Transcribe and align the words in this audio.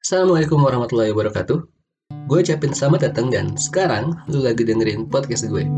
Assalamualaikum 0.00 0.64
warahmatullahi 0.64 1.12
wabarakatuh. 1.12 1.60
Gue 2.24 2.40
ucapin 2.40 2.72
selamat 2.72 3.12
datang 3.12 3.28
dan 3.28 3.52
sekarang 3.60 4.16
lu 4.32 4.40
lagi 4.40 4.64
dengerin 4.64 5.04
podcast 5.04 5.44
gue. 5.44 5.68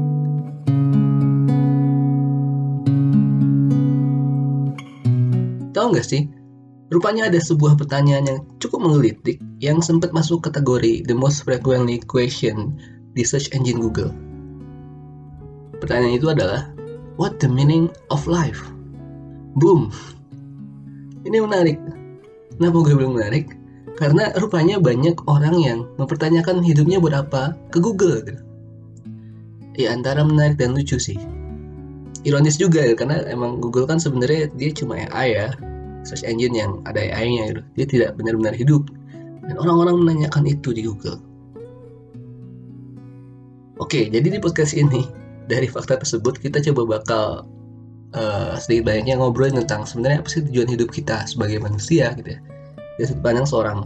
Tahu 5.74 5.86
nggak 5.90 6.06
sih? 6.06 6.30
Rupanya 6.94 7.34
ada 7.34 7.42
sebuah 7.42 7.74
pertanyaan 7.74 8.30
yang 8.30 8.38
cukup 8.62 8.86
menggelitik 8.86 9.42
yang 9.58 9.82
sempat 9.82 10.14
masuk 10.14 10.46
kategori 10.46 11.02
the 11.02 11.16
most 11.18 11.42
frequently 11.42 11.98
question 12.06 12.78
di 13.18 13.26
search 13.26 13.50
engine 13.50 13.82
Google. 13.82 14.14
Pertanyaan 15.82 16.14
itu 16.14 16.30
adalah, 16.30 16.70
what 17.18 17.42
the 17.42 17.50
meaning 17.50 17.90
of 18.14 18.22
life? 18.30 18.70
Boom. 19.58 19.90
Ini 21.26 21.42
menarik. 21.42 21.82
Kenapa 22.54 22.86
gue 22.86 22.94
bilang 22.94 23.18
menarik? 23.18 23.58
Karena 24.00 24.32
rupanya 24.40 24.80
banyak 24.80 25.16
orang 25.28 25.56
yang 25.60 25.78
mempertanyakan 26.00 26.64
hidupnya 26.64 26.98
buat 26.98 27.12
apa 27.12 27.56
ke 27.68 27.78
Google. 27.78 28.24
Gitu. 28.24 28.42
Ya 29.76 29.92
antara 29.92 30.24
menarik 30.24 30.56
dan 30.56 30.76
lucu 30.76 30.96
sih. 30.96 31.16
Ironis 32.22 32.56
juga 32.56 32.86
ya, 32.86 32.94
karena 32.94 33.26
emang 33.26 33.58
Google 33.58 33.84
kan 33.84 33.98
sebenarnya 33.98 34.46
dia 34.54 34.70
cuma 34.70 34.94
AI 35.10 35.34
ya, 35.34 35.48
search 36.06 36.22
engine 36.22 36.54
yang 36.54 36.78
ada 36.86 37.02
AI-nya 37.02 37.50
gitu. 37.50 37.62
Dia 37.74 37.86
tidak 37.86 38.10
benar-benar 38.20 38.54
hidup. 38.54 38.86
Dan 39.42 39.58
orang-orang 39.58 40.06
menanyakan 40.06 40.46
itu 40.46 40.70
di 40.70 40.86
Google. 40.86 41.18
Oke, 43.82 44.06
jadi 44.06 44.22
di 44.22 44.38
podcast 44.38 44.78
ini 44.78 45.02
dari 45.50 45.66
fakta 45.66 45.98
tersebut 45.98 46.38
kita 46.38 46.62
coba 46.70 47.02
bakal 47.02 47.24
uh, 48.14 48.54
sedikit 48.54 48.92
banyaknya 48.92 49.18
ngobrol 49.18 49.50
tentang 49.50 49.82
sebenarnya 49.82 50.22
apa 50.22 50.28
sih 50.30 50.46
tujuan 50.46 50.70
hidup 50.70 50.88
kita 50.94 51.26
sebagai 51.26 51.58
manusia 51.58 52.14
gitu 52.14 52.38
ya. 52.38 52.40
Dari 52.96 53.06
sudut 53.08 53.22
pandang 53.24 53.46
seorang 53.48 53.78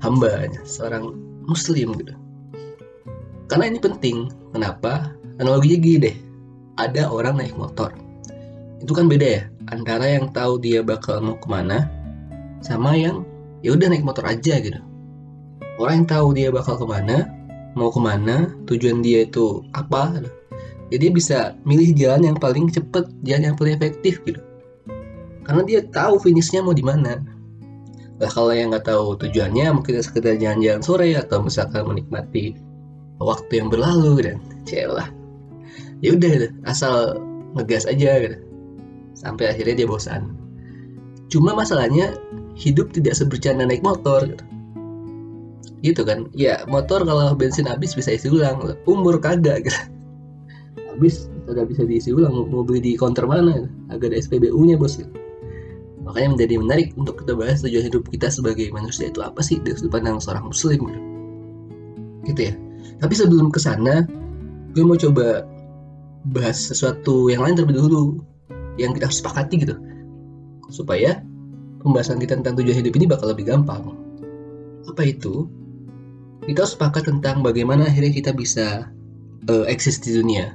hamba, 0.00 0.48
seorang 0.64 1.12
muslim 1.44 1.94
gitu. 2.00 2.14
Karena 3.46 3.70
ini 3.70 3.78
penting. 3.78 4.32
Kenapa? 4.50 5.12
Analoginya 5.38 5.78
gini 5.78 5.98
deh. 6.00 6.16
Ada 6.80 7.08
orang 7.08 7.40
naik 7.40 7.56
motor. 7.56 7.92
Itu 8.80 8.92
kan 8.92 9.08
beda 9.08 9.26
ya 9.26 9.42
antara 9.72 10.06
yang 10.06 10.30
tahu 10.30 10.62
dia 10.62 10.84
bakal 10.84 11.18
mau 11.18 11.36
ke 11.40 11.48
mana 11.50 11.90
sama 12.62 12.94
yang 12.94 13.26
ya 13.64 13.74
udah 13.74 13.88
naik 13.90 14.04
motor 14.06 14.22
aja 14.26 14.60
gitu. 14.62 14.78
Orang 15.76 16.04
yang 16.04 16.08
tahu 16.08 16.26
dia 16.32 16.48
bakal 16.48 16.80
ke 16.80 16.86
mana, 16.88 17.28
mau 17.76 17.92
ke 17.92 18.00
mana, 18.00 18.48
tujuan 18.64 19.04
dia 19.04 19.28
itu 19.28 19.60
apa, 19.76 20.16
jadi 20.88 21.10
dia 21.10 21.12
bisa 21.12 21.38
milih 21.68 21.92
jalan 21.98 22.32
yang 22.32 22.36
paling 22.38 22.70
cepet, 22.72 23.04
jalan 23.26 23.52
yang 23.52 23.56
paling 23.58 23.76
efektif 23.76 24.22
gitu. 24.24 24.40
Karena 25.44 25.62
dia 25.66 25.80
tahu 25.84 26.16
finishnya 26.22 26.64
mau 26.64 26.72
di 26.72 26.82
mana. 26.82 27.20
Nah 28.16 28.30
kalau 28.32 28.52
yang 28.56 28.72
nggak 28.72 28.88
tahu 28.88 29.16
tujuannya 29.20 29.76
mungkin 29.76 30.00
sekedar 30.00 30.40
jalan-jalan 30.40 30.80
sore 30.80 31.12
atau 31.12 31.44
misalkan 31.44 31.84
menikmati 31.84 32.56
waktu 33.20 33.60
yang 33.60 33.68
berlalu 33.68 34.24
dan 34.24 34.36
celah 34.64 35.08
ya 36.04 36.16
udah 36.16 36.52
asal 36.68 37.16
ngegas 37.56 37.88
aja 37.88 38.20
gitu. 38.20 38.36
Sampai 39.16 39.48
akhirnya 39.48 39.84
dia 39.84 39.88
bosan. 39.88 40.36
Cuma 41.32 41.56
masalahnya 41.56 42.20
hidup 42.56 42.92
tidak 42.92 43.16
sebercanda 43.16 43.64
naik 43.64 43.80
motor 43.80 44.24
gitu. 44.28 44.44
gitu 45.84 46.02
kan? 46.04 46.28
Ya 46.36 46.64
motor 46.68 47.04
kalau 47.04 47.32
bensin 47.36 47.68
habis 47.68 47.96
bisa 47.96 48.12
isi 48.12 48.28
ulang. 48.28 48.60
Umur 48.84 49.16
kagak 49.20 49.64
gitu. 49.64 49.80
Habis 50.92 51.32
udah 51.48 51.64
bisa 51.64 51.84
diisi 51.88 52.12
ulang. 52.12 52.32
Mau 52.52 52.64
beli 52.64 52.80
di 52.80 52.92
counter 52.96 53.24
mana 53.24 53.68
agak 53.88 54.12
ada 54.12 54.16
SPBU 54.20 54.60
nya 54.68 54.76
bos 54.76 55.00
gitu. 55.00 55.08
Makanya 56.06 56.38
menjadi 56.38 56.54
menarik 56.62 56.88
untuk 56.94 57.20
kita 57.20 57.34
bahas 57.34 57.60
tujuan 57.66 57.90
hidup 57.90 58.06
kita 58.08 58.30
sebagai 58.30 58.70
manusia 58.70 59.10
itu 59.10 59.20
apa 59.20 59.42
sih? 59.42 59.58
Dari 59.58 59.74
sudut 59.74 59.90
pandang 59.98 60.22
seorang 60.22 60.46
muslim 60.46 60.78
gitu, 60.78 61.00
gitu 62.30 62.40
ya. 62.46 62.54
Tapi 63.02 63.14
sebelum 63.18 63.50
ke 63.50 63.58
sana 63.58 64.06
gue 64.72 64.84
mau 64.86 64.94
coba 64.94 65.42
bahas 66.30 66.56
sesuatu 66.56 67.26
yang 67.26 67.42
lain 67.42 67.58
terlebih 67.58 67.82
dahulu 67.82 68.22
yang 68.78 68.94
kita 68.94 69.10
harus 69.10 69.18
sepakati 69.18 69.66
gitu. 69.66 69.74
Supaya 70.70 71.20
pembahasan 71.82 72.22
kita 72.22 72.38
tentang 72.38 72.54
tujuan 72.62 72.78
hidup 72.86 72.94
ini 72.94 73.04
bakal 73.10 73.34
lebih 73.34 73.50
gampang. 73.50 73.98
Apa 74.86 75.02
itu? 75.02 75.50
Kita 76.46 76.62
harus 76.62 76.78
sepakat 76.78 77.10
tentang 77.10 77.42
bagaimana 77.42 77.90
akhirnya 77.90 78.14
kita 78.14 78.30
bisa 78.30 78.86
uh, 79.50 79.64
eksis 79.66 79.98
di 79.98 80.14
dunia 80.14 80.54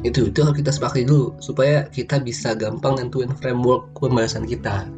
itu 0.00 0.32
itu 0.32 0.38
harus 0.40 0.56
kita 0.56 0.72
sepakati 0.72 1.04
dulu 1.04 1.36
supaya 1.38 1.86
kita 1.92 2.18
bisa 2.24 2.56
gampang 2.56 2.96
nentuin 2.98 3.30
framework 3.38 3.92
pembahasan 3.94 4.48
kita 4.48 4.88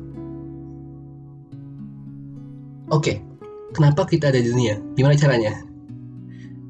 oke 2.89 3.03
okay, 3.03 3.17
kenapa 3.75 4.07
kita 4.07 4.31
ada 4.31 4.39
di 4.39 4.49
dunia 4.55 4.79
gimana 4.95 5.19
caranya 5.19 5.53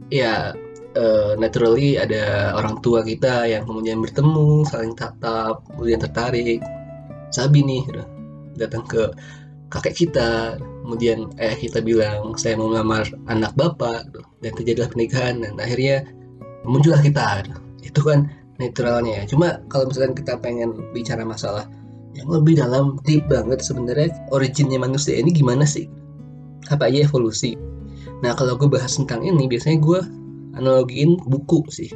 ya 0.08 0.56
uh, 0.96 1.32
naturally 1.36 2.00
ada 2.00 2.54
orang 2.56 2.80
tua 2.80 3.04
kita 3.04 3.46
yang 3.46 3.68
kemudian 3.68 4.00
bertemu 4.02 4.66
saling 4.66 4.94
tatap 4.96 5.62
kemudian 5.74 6.00
tertarik 6.00 6.60
sabi 7.30 7.66
nih 7.66 7.82
gitu. 7.86 8.02
datang 8.58 8.86
ke 8.86 9.10
kakek 9.70 10.06
kita 10.06 10.58
kemudian 10.86 11.32
eh 11.42 11.56
kita 11.58 11.82
bilang 11.82 12.38
saya 12.38 12.54
mau 12.54 12.70
melamar 12.70 13.08
anak 13.26 13.50
bapak 13.58 14.06
gitu. 14.10 14.20
dan 14.42 14.52
terjadilah 14.54 14.88
pernikahan 14.90 15.34
dan 15.42 15.54
akhirnya 15.58 16.06
muncullah 16.62 17.02
kita 17.02 17.42
gitu. 17.44 17.63
Itu 17.84 18.00
kan 18.00 18.32
naturalnya 18.56 19.26
cuma 19.28 19.60
kalau 19.68 19.90
misalkan 19.90 20.14
kita 20.16 20.38
pengen 20.40 20.72
bicara 20.94 21.22
masalah 21.26 21.68
yang 22.14 22.30
lebih 22.30 22.54
dalam 22.62 22.96
deep 23.02 23.26
banget 23.26 23.60
sebenarnya 23.60 24.14
originnya 24.30 24.78
manusia 24.78 25.18
ini 25.18 25.34
gimana 25.34 25.66
sih? 25.66 25.90
Apa 26.70 26.86
aja 26.88 27.04
evolusi? 27.04 27.58
Nah 28.22 28.32
kalau 28.38 28.54
gue 28.54 28.70
bahas 28.70 28.94
tentang 28.94 29.26
ini 29.26 29.50
biasanya 29.50 29.82
gue 29.82 30.00
analogiin 30.54 31.18
buku 31.26 31.66
sih. 31.74 31.90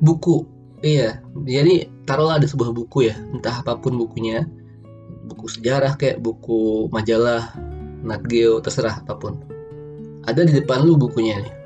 Buku. 0.00 0.48
Iya. 0.80 1.20
Jadi 1.44 1.88
taruhlah 2.08 2.40
ada 2.40 2.48
sebuah 2.48 2.72
buku 2.72 3.12
ya. 3.12 3.14
Entah 3.36 3.60
apa 3.60 3.76
pun 3.76 4.00
bukunya. 4.00 4.48
Buku 5.28 5.52
sejarah 5.52 6.00
kayak 6.00 6.24
buku 6.24 6.88
majalah 6.88 7.52
Nat 8.04 8.24
Geo 8.24 8.60
terserah 8.64 9.04
apa 9.04 9.16
pun. 9.20 9.36
Ada 10.24 10.48
di 10.48 10.56
depan 10.56 10.80
lu 10.80 10.96
bukunya 10.96 11.44
nih 11.44 11.63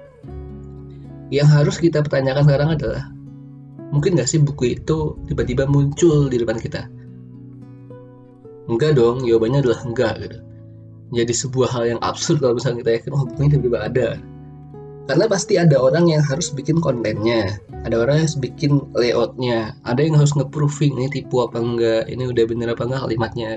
yang 1.29 1.49
harus 1.49 1.77
kita 1.77 2.01
pertanyakan 2.01 2.45
sekarang 2.45 2.71
adalah 2.79 3.05
mungkin 3.93 4.21
gak 4.21 4.29
sih 4.29 4.41
buku 4.41 4.77
itu 4.77 5.17
tiba-tiba 5.29 5.65
muncul 5.69 6.29
di 6.29 6.41
depan 6.41 6.57
kita? 6.61 6.89
Enggak 8.69 9.01
dong 9.01 9.25
jawabannya 9.25 9.65
adalah 9.65 9.81
enggak 9.85 10.15
gitu. 10.21 10.39
Jadi 11.09 11.33
sebuah 11.33 11.73
hal 11.73 11.85
yang 11.97 12.01
absurd 12.05 12.45
kalau 12.45 12.61
misalnya 12.61 12.85
kita 12.85 12.91
yakin 13.01 13.13
oh 13.17 13.25
bukunya 13.25 13.51
tiba-tiba 13.57 13.79
ada. 13.81 14.09
Karena 15.09 15.25
pasti 15.25 15.57
ada 15.57 15.81
orang 15.81 16.05
yang 16.13 16.21
harus 16.21 16.53
bikin 16.53 16.85
kontennya 16.85 17.57
ada 17.87 18.05
orang 18.05 18.21
yang 18.21 18.27
harus 18.27 18.39
bikin 18.39 18.73
layoutnya 18.97 19.73
ada 19.87 20.01
yang 20.03 20.19
harus 20.19 20.35
nge-proofing 20.35 20.99
ini 20.99 21.09
tipu 21.09 21.41
apa 21.41 21.57
enggak 21.57 22.11
ini 22.11 22.27
udah 22.27 22.45
bener 22.49 22.69
apa 22.75 22.83
enggak 22.85 23.03
kalimatnya 23.07 23.51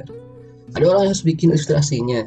ada 0.77 0.83
orang 0.85 1.09
yang 1.09 1.11
harus 1.11 1.25
bikin 1.25 1.47
ilustrasinya 1.51 2.21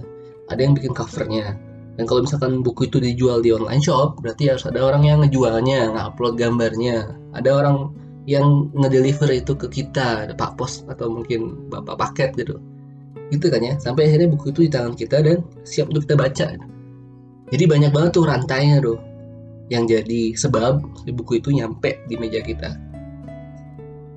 ada 0.51 0.61
yang 0.61 0.75
bikin 0.75 0.93
covernya 0.93 1.55
dan 1.95 2.05
kalau 2.11 2.27
misalkan 2.27 2.63
buku 2.63 2.91
itu 2.91 2.99
dijual 2.99 3.39
di 3.39 3.55
online 3.55 3.83
shop 3.83 4.19
berarti 4.23 4.51
harus 4.51 4.67
ada 4.67 4.83
orang 4.83 5.07
yang 5.07 5.19
ngejualnya 5.23 5.95
nge-upload 5.95 6.35
gambarnya 6.35 7.15
ada 7.35 7.51
orang 7.55 7.95
yang 8.25 8.73
ngedeliver 8.73 9.31
itu 9.31 9.53
ke 9.55 9.69
kita 9.69 10.27
ada 10.27 10.35
pak 10.35 10.57
pos 10.57 10.83
atau 10.91 11.13
mungkin 11.13 11.69
bapak 11.71 12.01
paket 12.01 12.31
gitu 12.35 12.59
gitu 13.31 13.47
kan 13.49 13.61
ya 13.63 13.75
sampai 13.79 14.11
akhirnya 14.11 14.33
buku 14.33 14.51
itu 14.51 14.61
di 14.67 14.71
tangan 14.73 14.95
kita 14.97 15.23
dan 15.23 15.45
siap 15.63 15.93
untuk 15.93 16.09
kita 16.09 16.17
baca 16.17 16.47
jadi 17.53 17.65
banyak 17.69 17.91
banget 17.93 18.11
tuh 18.17 18.25
rantainya 18.25 18.81
tuh 18.81 18.99
yang 19.73 19.89
jadi 19.89 20.37
sebab 20.37 20.81
buku 21.17 21.41
itu 21.41 21.49
nyampe 21.53 22.05
di 22.09 22.17
meja 22.21 22.41
kita. 22.45 22.77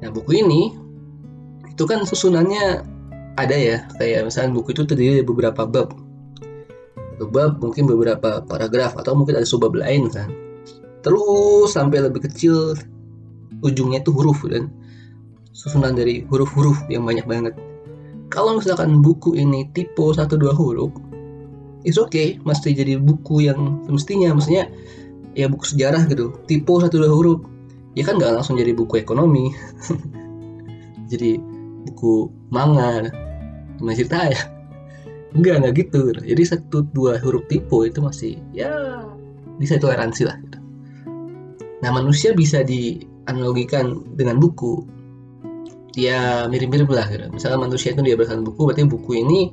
Nah 0.03 0.09
buku 0.11 0.43
ini 0.43 0.75
itu 1.67 1.83
kan 1.87 2.03
susunannya 2.03 2.83
ada 3.37 3.55
ya 3.55 3.85
kayak 4.01 4.27
misalnya 4.27 4.57
buku 4.57 4.73
itu 4.73 4.83
terdiri 4.83 5.21
dari 5.21 5.27
beberapa 5.27 5.63
bab. 5.63 5.93
Bab 7.17 7.57
mungkin 7.57 7.89
beberapa 7.89 8.45
paragraf 8.45 8.93
atau 8.93 9.17
mungkin 9.17 9.41
ada 9.41 9.47
subbab 9.47 9.73
lain 9.73 10.09
kan. 10.13 10.29
Terus 11.01 11.73
sampai 11.73 12.05
lebih 12.05 12.29
kecil 12.29 12.77
ujungnya 13.65 14.05
itu 14.05 14.13
huruf 14.13 14.45
dan 14.45 14.69
susunan 15.49 15.97
dari 15.97 16.21
huruf-huruf 16.29 16.85
yang 16.93 17.07
banyak 17.09 17.25
banget. 17.25 17.53
Kalau 18.29 18.59
misalkan 18.59 19.01
buku 19.01 19.33
ini 19.33 19.65
tipe 19.73 20.03
satu 20.13 20.37
dua 20.37 20.53
huruf, 20.53 20.93
it's 21.81 21.97
okay, 21.97 22.37
mesti 22.45 22.75
jadi 22.75 23.01
buku 23.01 23.49
yang 23.49 23.81
semestinya, 23.87 24.37
maksudnya 24.37 24.69
ya 25.33 25.49
buku 25.49 25.65
sejarah 25.65 26.05
gitu. 26.05 26.37
Tipe 26.45 26.69
satu 26.69 27.01
dua 27.01 27.09
huruf. 27.09 27.41
Ya 27.97 28.05
kan 28.05 28.21
nggak 28.21 28.37
langsung 28.37 28.61
jadi 28.61 28.77
buku 28.77 29.01
ekonomi. 29.01 29.49
Jadi 31.07 31.39
buku 31.87 32.27
manga 32.51 33.07
gimana 33.79 33.95
cerita 33.95 34.27
ya 34.27 34.56
enggak 35.35 35.55
enggak 35.59 35.73
gitu. 35.85 36.13
Jadi 36.15 36.43
satu 36.43 36.87
dua 36.95 37.19
huruf 37.19 37.43
tipe 37.51 37.77
itu 37.83 37.99
masih 37.99 38.39
ya 38.55 39.03
bisa 39.57 39.81
toleransi 39.81 40.23
lah 40.29 40.37
gitu. 40.45 40.59
nah 41.77 41.93
manusia 41.93 42.33
bisa 42.33 42.61
dianalogikan 42.63 44.05
dengan 44.15 44.37
buku. 44.39 44.85
Ya 45.97 46.45
mirip-mirip 46.45 46.85
lah 46.93 47.09
gitu. 47.09 47.25
misalnya 47.33 47.65
manusia 47.65 47.89
itu 47.89 48.05
dia 48.05 48.13
berdasarkan 48.13 48.45
buku 48.45 48.61
berarti 48.69 48.85
buku 48.85 49.11
ini 49.17 49.49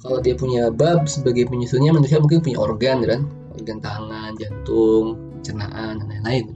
kalau 0.00 0.18
dia 0.18 0.34
punya 0.34 0.72
bab 0.72 1.04
sebagai 1.06 1.46
penyusunnya 1.46 1.92
manusia 1.92 2.18
mungkin 2.18 2.40
punya 2.40 2.58
organ 2.58 3.04
kan. 3.04 3.20
Organ 3.52 3.78
tangan 3.84 4.32
jantung 4.40 5.20
pencernaan 5.38 6.00
dan 6.00 6.06
lain-lain. 6.08 6.46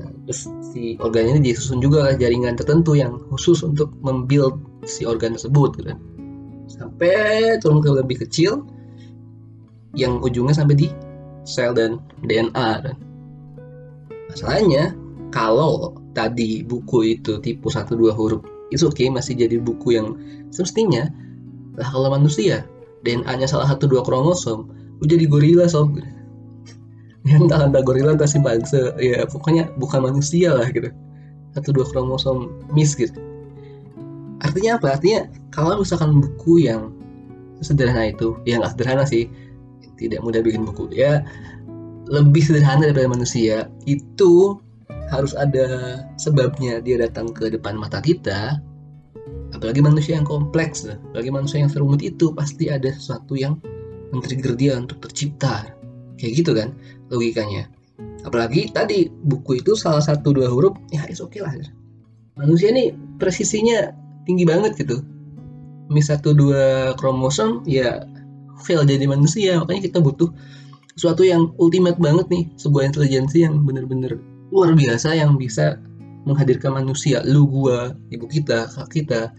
Nah, 0.00 0.08
terus 0.24 0.48
si 0.72 0.96
organ 1.04 1.36
ini 1.36 1.52
disusun 1.52 1.84
juga 1.84 2.16
jaringan 2.16 2.56
tertentu 2.56 2.96
yang 2.96 3.20
khusus 3.28 3.60
untuk 3.60 3.92
membuild 4.00 4.56
si 4.88 5.04
organ 5.04 5.36
tersebut 5.36 5.78
gitu 5.78 5.94
kan 5.94 6.00
sampai 7.02 7.58
turun 7.58 7.82
ke 7.82 7.90
lebih 7.90 8.16
kecil 8.22 8.62
yang 9.98 10.22
ujungnya 10.22 10.54
sampai 10.54 10.86
di 10.86 10.88
sel 11.42 11.74
dan 11.74 11.98
DNA 12.22 12.70
kan. 12.78 12.96
Masalahnya 14.30 14.94
kalau 15.34 15.98
tadi 16.14 16.62
buku 16.62 17.18
itu 17.18 17.42
tipe 17.42 17.66
1 17.66 17.90
2 17.90 18.14
huruf 18.14 18.46
itu 18.70 18.86
oke 18.86 18.94
okay, 18.94 19.10
masih 19.10 19.34
jadi 19.34 19.58
buku 19.58 19.98
yang 19.98 20.14
semestinya 20.54 21.10
lah 21.74 21.90
kalau 21.90 22.08
manusia 22.14 22.64
DNA-nya 23.02 23.50
salah 23.50 23.66
satu 23.66 23.90
dua 23.90 24.06
kromosom 24.06 24.70
udah 25.02 25.10
jadi 25.10 25.26
gorila 25.26 25.66
sob. 25.66 25.98
Entah 27.26 27.66
entah 27.66 27.82
gorila 27.82 28.14
entah 28.14 28.30
simpanse. 28.30 28.94
Ya 29.02 29.26
pokoknya 29.26 29.74
bukan 29.74 30.06
manusia 30.06 30.54
lah 30.54 30.70
gitu. 30.70 30.94
Satu 31.50 31.74
dua 31.74 31.86
kromosom 31.90 32.62
miss 32.70 32.94
gitu 32.94 33.31
artinya 34.42 34.76
apa? 34.78 34.98
Artinya 34.98 35.30
kalau 35.54 35.80
misalkan 35.80 36.18
buku 36.18 36.66
yang 36.66 36.90
sederhana 37.62 38.10
itu 38.10 38.34
ya 38.42 38.58
nggak 38.58 38.74
sederhana 38.74 39.06
sih 39.06 39.30
tidak 39.94 40.18
mudah 40.26 40.42
bikin 40.42 40.66
buku 40.66 40.90
ya 40.90 41.22
lebih 42.10 42.42
sederhana 42.42 42.90
daripada 42.90 43.06
manusia 43.06 43.70
itu 43.86 44.58
harus 45.12 45.36
ada 45.36 46.00
sebabnya 46.16 46.80
dia 46.80 46.96
datang 46.96 47.30
ke 47.30 47.52
depan 47.52 47.76
mata 47.76 48.00
kita. 48.00 48.58
Apalagi 49.52 49.84
manusia 49.84 50.16
yang 50.16 50.24
kompleks 50.24 50.88
apalagi 50.88 51.28
manusia 51.28 51.60
yang 51.60 51.68
serumit 51.68 52.00
itu 52.00 52.32
pasti 52.32 52.72
ada 52.72 52.88
sesuatu 52.88 53.36
yang 53.36 53.60
men-trigger 54.10 54.56
dia 54.56 54.72
untuk 54.80 55.04
tercipta. 55.04 55.68
Kayak 56.16 56.32
gitu 56.40 56.50
kan 56.56 56.68
logikanya. 57.12 57.68
Apalagi 58.24 58.72
tadi 58.72 59.12
buku 59.12 59.60
itu 59.60 59.76
salah 59.76 60.00
satu 60.00 60.32
dua 60.32 60.48
huruf 60.48 60.74
ya 60.88 61.04
is 61.06 61.20
oke 61.20 61.36
okay 61.36 61.44
lah. 61.44 61.52
Manusia 62.40 62.72
ini 62.72 62.96
presisinya 63.20 63.92
tinggi 64.24 64.44
banget 64.46 64.78
gitu. 64.78 65.02
Mis 65.92 66.08
satu 66.08 66.32
dua 66.32 66.96
kromosom 66.96 67.66
ya 67.68 68.06
fail 68.62 68.86
jadi 68.86 69.04
manusia. 69.06 69.60
Makanya 69.60 69.82
kita 69.92 69.98
butuh 69.98 70.30
sesuatu 70.94 71.26
yang 71.26 71.52
ultimate 71.58 71.98
banget 71.98 72.26
nih. 72.30 72.44
Sebuah 72.56 72.92
intelijensi 72.92 73.44
yang 73.44 73.62
bener-bener 73.66 74.18
luar 74.52 74.76
biasa 74.76 75.16
yang 75.16 75.36
bisa 75.36 75.80
menghadirkan 76.24 76.76
manusia. 76.78 77.20
Lu 77.26 77.48
gua 77.48 77.92
ibu 78.14 78.26
kita 78.30 78.70
kak 78.70 78.88
kita 78.94 79.34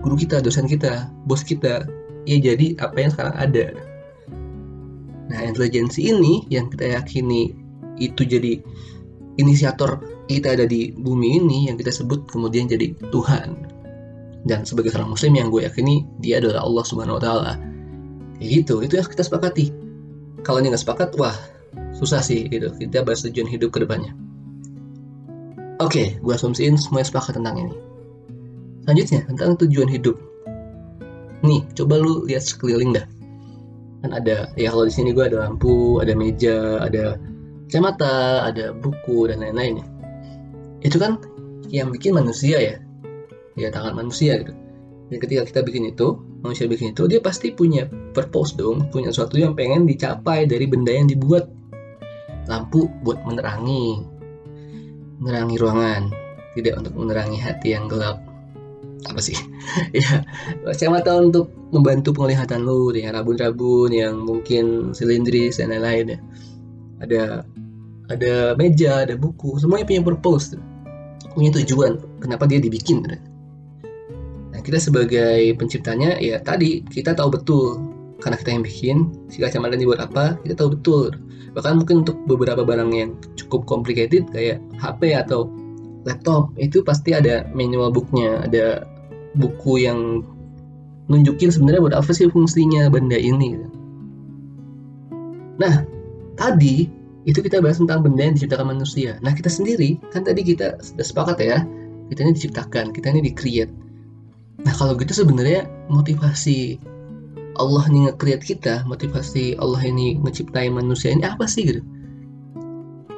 guru 0.00 0.16
kita 0.16 0.40
dosen 0.40 0.64
kita 0.64 1.12
bos 1.28 1.44
kita 1.44 1.84
ya 2.24 2.36
jadi 2.40 2.80
apa 2.80 2.96
yang 2.96 3.10
sekarang 3.12 3.36
ada. 3.36 3.66
Nah 5.28 5.40
intelijensi 5.44 6.08
ini 6.08 6.48
yang 6.48 6.72
kita 6.72 6.96
yakini 6.96 7.52
itu 8.00 8.24
jadi 8.24 8.58
inisiator 9.36 10.00
kita 10.28 10.56
ada 10.56 10.64
di 10.64 10.92
bumi 10.96 11.40
ini 11.40 11.58
yang 11.68 11.76
kita 11.76 11.92
sebut 11.92 12.24
kemudian 12.28 12.68
jadi 12.68 12.96
Tuhan 13.12 13.68
dan 14.42 14.66
sebagai 14.66 14.90
seorang 14.90 15.14
muslim 15.14 15.32
yang 15.38 15.48
gue 15.48 15.62
yakini 15.66 16.06
dia 16.18 16.42
adalah 16.42 16.66
Allah 16.66 16.84
subhanahu 16.86 17.18
wa 17.18 17.22
ta'ala. 17.22 17.52
Kayak 18.38 18.48
gitu 18.62 18.74
itu 18.82 18.94
yang 18.98 19.06
kita 19.06 19.22
sepakati. 19.22 19.66
Kalau 20.42 20.58
ini 20.58 20.74
nggak 20.74 20.82
sepakat 20.82 21.14
wah 21.18 21.34
susah 21.94 22.18
sih 22.24 22.50
gitu. 22.50 22.70
Kita 22.74 23.06
bahas 23.06 23.22
tujuan 23.22 23.46
hidup 23.46 23.70
ke 23.70 23.82
depannya. 23.86 24.12
Oke 25.78 25.90
okay, 25.90 26.06
gue 26.18 26.34
asumsiin 26.34 26.74
semuanya 26.78 27.06
sepakat 27.10 27.38
tentang 27.38 27.56
ini. 27.58 27.74
Selanjutnya 28.82 29.20
tentang 29.30 29.50
tujuan 29.62 29.88
hidup. 29.90 30.16
Nih 31.46 31.62
coba 31.78 32.02
lu 32.02 32.26
lihat 32.26 32.42
sekeliling 32.42 32.94
dah. 32.94 33.06
Kan 34.02 34.10
ada 34.10 34.50
ya 34.58 34.74
kalau 34.74 34.86
di 34.86 34.94
sini 34.94 35.14
gue 35.14 35.22
ada 35.22 35.46
lampu 35.46 36.02
ada 36.02 36.10
meja 36.18 36.82
ada 36.82 37.14
kacamata 37.72 38.44
ada 38.52 38.76
buku 38.76 39.32
dan 39.32 39.40
lain-lain 39.40 39.80
itu 40.84 41.00
kan 41.00 41.16
yang 41.72 41.88
bikin 41.88 42.12
manusia 42.12 42.60
ya 42.60 42.76
ya 43.56 43.68
tangan 43.68 43.96
manusia 43.96 44.40
gitu. 44.40 44.52
Dan 45.12 45.18
ketika 45.20 45.42
kita 45.44 45.60
bikin 45.60 45.92
itu 45.92 46.16
manusia 46.40 46.64
bikin 46.64 46.96
itu 46.96 47.04
dia 47.04 47.20
pasti 47.20 47.52
punya 47.52 47.84
purpose 48.16 48.56
dong 48.56 48.88
punya 48.88 49.12
sesuatu 49.12 49.36
yang 49.36 49.52
pengen 49.52 49.84
dicapai 49.84 50.48
dari 50.48 50.64
benda 50.64 50.92
yang 50.92 51.08
dibuat. 51.08 51.48
Lampu 52.50 52.90
buat 53.06 53.22
menerangi 53.22 54.02
menerangi 55.22 55.56
ruangan 55.60 56.02
tidak 56.58 56.74
untuk 56.82 56.94
menerangi 56.96 57.38
hati 57.38 57.76
yang 57.76 57.86
gelap. 57.88 58.20
Apa 59.08 59.20
sih? 59.20 59.36
Ya 59.92 60.26
kacamata 60.66 61.16
untuk 61.22 61.48
membantu 61.70 62.12
penglihatan 62.12 62.66
lu 62.66 62.90
dengan 62.92 63.16
rabun-rabun 63.20 63.94
yang 63.94 64.20
mungkin 64.20 64.90
silindris 64.92 65.62
dan 65.62 65.70
lain-lain 65.72 66.16
ya. 66.16 66.18
Ada 67.02 67.22
ada 68.12 68.34
meja 68.58 69.06
ada 69.06 69.14
buku 69.16 69.56
semuanya 69.62 69.86
punya 69.88 70.02
purpose. 70.02 70.58
Punya 71.32 71.54
tujuan 71.62 72.00
kenapa 72.20 72.44
dia 72.44 72.60
dibikin 72.60 73.00
kita 74.60 74.76
sebagai 74.76 75.56
penciptanya 75.56 76.20
ya 76.20 76.36
tadi 76.44 76.84
kita 76.84 77.16
tahu 77.16 77.32
betul 77.32 77.80
karena 78.20 78.36
kita 78.36 78.50
yang 78.52 78.62
bikin 78.62 78.96
si 79.32 79.40
kacamata 79.40 79.74
ini 79.74 79.88
buat 79.88 79.98
apa 80.04 80.36
kita 80.44 80.54
tahu 80.60 80.76
betul. 80.78 81.10
Bahkan 81.52 81.84
mungkin 81.84 82.06
untuk 82.06 82.16
beberapa 82.24 82.64
barang 82.64 82.90
yang 82.92 83.16
cukup 83.36 83.64
complicated 83.64 84.28
kayak 84.32 84.60
HP 84.80 85.12
atau 85.16 85.48
laptop 86.04 86.52
itu 86.56 86.80
pasti 86.84 87.12
ada 87.12 87.44
manual 87.52 87.90
booknya 87.90 88.46
ada 88.46 88.86
buku 89.36 89.84
yang 89.84 90.22
nunjukin 91.10 91.50
sebenarnya 91.50 91.82
buat 91.82 91.96
apa 91.96 92.10
sih 92.14 92.30
fungsinya 92.30 92.88
benda 92.88 93.18
ini. 93.18 93.58
Nah 95.58 95.84
tadi 96.38 96.88
itu 97.22 97.38
kita 97.38 97.62
bahas 97.62 97.78
tentang 97.78 98.02
benda 98.06 98.22
yang 98.26 98.34
diciptakan 98.38 98.78
manusia. 98.78 99.18
Nah 99.20 99.34
kita 99.34 99.50
sendiri 99.50 99.98
kan 100.14 100.22
tadi 100.22 100.46
kita 100.46 100.78
sudah 100.80 101.04
sepakat 101.04 101.36
ya 101.42 101.58
kita 102.08 102.28
ini 102.28 102.32
diciptakan 102.36 102.92
kita 102.94 103.12
ini 103.12 103.20
di-create 103.28 103.72
Nah 104.60 104.74
kalau 104.76 104.92
gitu 105.00 105.24
sebenarnya 105.24 105.64
motivasi 105.88 106.76
Allah 107.60 107.84
nih 107.88 108.08
nge-create 108.08 108.44
kita, 108.44 108.84
motivasi 108.88 109.56
Allah 109.60 109.80
ini 109.84 110.16
menciptai 110.20 110.72
manusia 110.72 111.12
ini 111.12 111.24
apa 111.24 111.44
sih 111.48 111.68
gitu? 111.68 111.80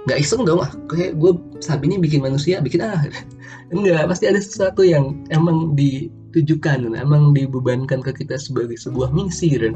Gak 0.05 0.21
iseng 0.21 0.45
dong 0.45 0.61
ah, 0.61 0.69
kayak 0.91 1.17
gue 1.17 1.33
sabi 1.65 1.89
ini 1.89 1.97
bikin 2.03 2.21
manusia, 2.23 2.59
bikin 2.61 2.83
ah. 2.83 3.03
Enggak, 3.75 4.11
pasti 4.11 4.29
ada 4.29 4.39
sesuatu 4.43 4.85
yang 4.85 5.25
emang 5.33 5.73
ditujukan, 5.79 6.93
emang 6.95 7.33
dibebankan 7.33 8.05
ke 8.05 8.13
kita 8.13 8.37
sebagai 8.37 8.77
sebuah 8.77 9.15
misi 9.15 9.55
gitu. 9.55 9.73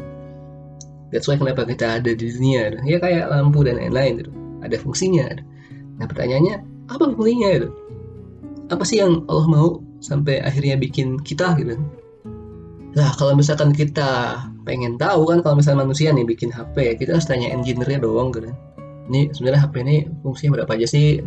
That's 1.09 1.25
why 1.25 1.41
kenapa 1.41 1.65
kita 1.65 2.03
ada 2.03 2.13
di 2.13 2.29
dunia, 2.29 2.77
gitu. 2.77 2.79
ya 2.85 2.99
kayak 3.00 3.33
lampu 3.33 3.65
dan 3.65 3.81
lain-lain 3.81 4.21
gitu. 4.21 4.31
Ada 4.61 4.77
fungsinya. 4.77 5.41
Nah 5.97 6.05
pertanyaannya, 6.05 6.57
apa 6.93 7.05
fungsinya 7.17 7.49
itu? 7.57 7.69
Apa 8.69 8.85
sih 8.85 9.00
yang 9.00 9.25
Allah 9.33 9.49
mau 9.49 9.81
sampai 9.99 10.43
akhirnya 10.43 10.78
bikin 10.78 11.19
kita 11.23 11.59
gitu. 11.59 11.78
Nah 12.95 13.11
kalau 13.14 13.37
misalkan 13.37 13.71
kita 13.75 14.43
pengen 14.64 14.97
tahu 14.99 15.28
kan 15.28 15.45
kalau 15.45 15.61
misalnya 15.61 15.87
manusia 15.87 16.11
nih 16.11 16.26
bikin 16.26 16.50
HP 16.50 16.99
kita 17.00 17.17
harus 17.17 17.28
tanya 17.28 17.52
engineer-nya 17.52 18.02
doang 18.02 18.35
gitu. 18.35 18.50
Ini 19.09 19.33
sebenarnya 19.33 19.61
HP 19.64 19.75
ini 19.85 19.97
fungsinya 20.21 20.61
berapa 20.61 20.73
aja 20.76 20.87
sih? 20.88 21.25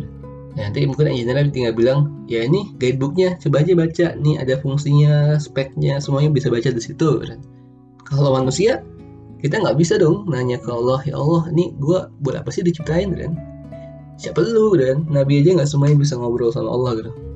Nah, 0.52 0.68
nanti 0.68 0.84
mungkin 0.84 1.08
engineer 1.08 1.48
tinggal 1.48 1.72
bilang 1.74 1.98
ya 2.28 2.44
ini 2.44 2.76
guidebooknya 2.76 3.40
coba 3.40 3.64
aja 3.64 3.72
baca. 3.74 4.06
Nih 4.20 4.36
ada 4.38 4.54
fungsinya 4.60 5.40
speknya 5.40 5.98
semuanya 5.98 6.30
bisa 6.30 6.48
baca 6.52 6.68
di 6.70 6.82
situ. 6.82 7.22
Gitu. 7.22 7.36
kalau 8.12 8.36
manusia 8.36 8.84
kita 9.40 9.56
nggak 9.56 9.80
bisa 9.80 9.96
dong 9.96 10.28
nanya 10.28 10.60
ke 10.60 10.68
Allah 10.68 11.00
ya 11.08 11.16
Allah 11.16 11.48
ini 11.48 11.72
gue 11.80 11.98
buat 12.20 12.36
apa 12.36 12.52
sih 12.52 12.60
diciptain? 12.60 13.16
Kan 13.16 13.40
siapa 14.20 14.44
lu 14.44 14.76
dan 14.76 15.08
Nabi 15.08 15.40
aja 15.40 15.56
nggak 15.56 15.70
semuanya 15.70 15.96
bisa 15.96 16.14
ngobrol 16.20 16.52
sama 16.52 16.68
Allah 16.70 17.00
gitu 17.00 17.31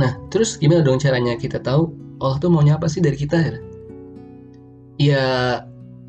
Nah, 0.00 0.16
terus 0.32 0.56
gimana 0.56 0.80
dong 0.80 0.96
caranya 0.96 1.36
kita 1.36 1.60
tahu 1.60 1.92
Allah 2.22 2.38
tuh 2.40 2.48
maunya 2.48 2.78
apa 2.78 2.88
sih 2.88 3.02
dari 3.04 3.18
kita? 3.18 3.36
Ya, 3.36 3.52
ya 4.96 5.24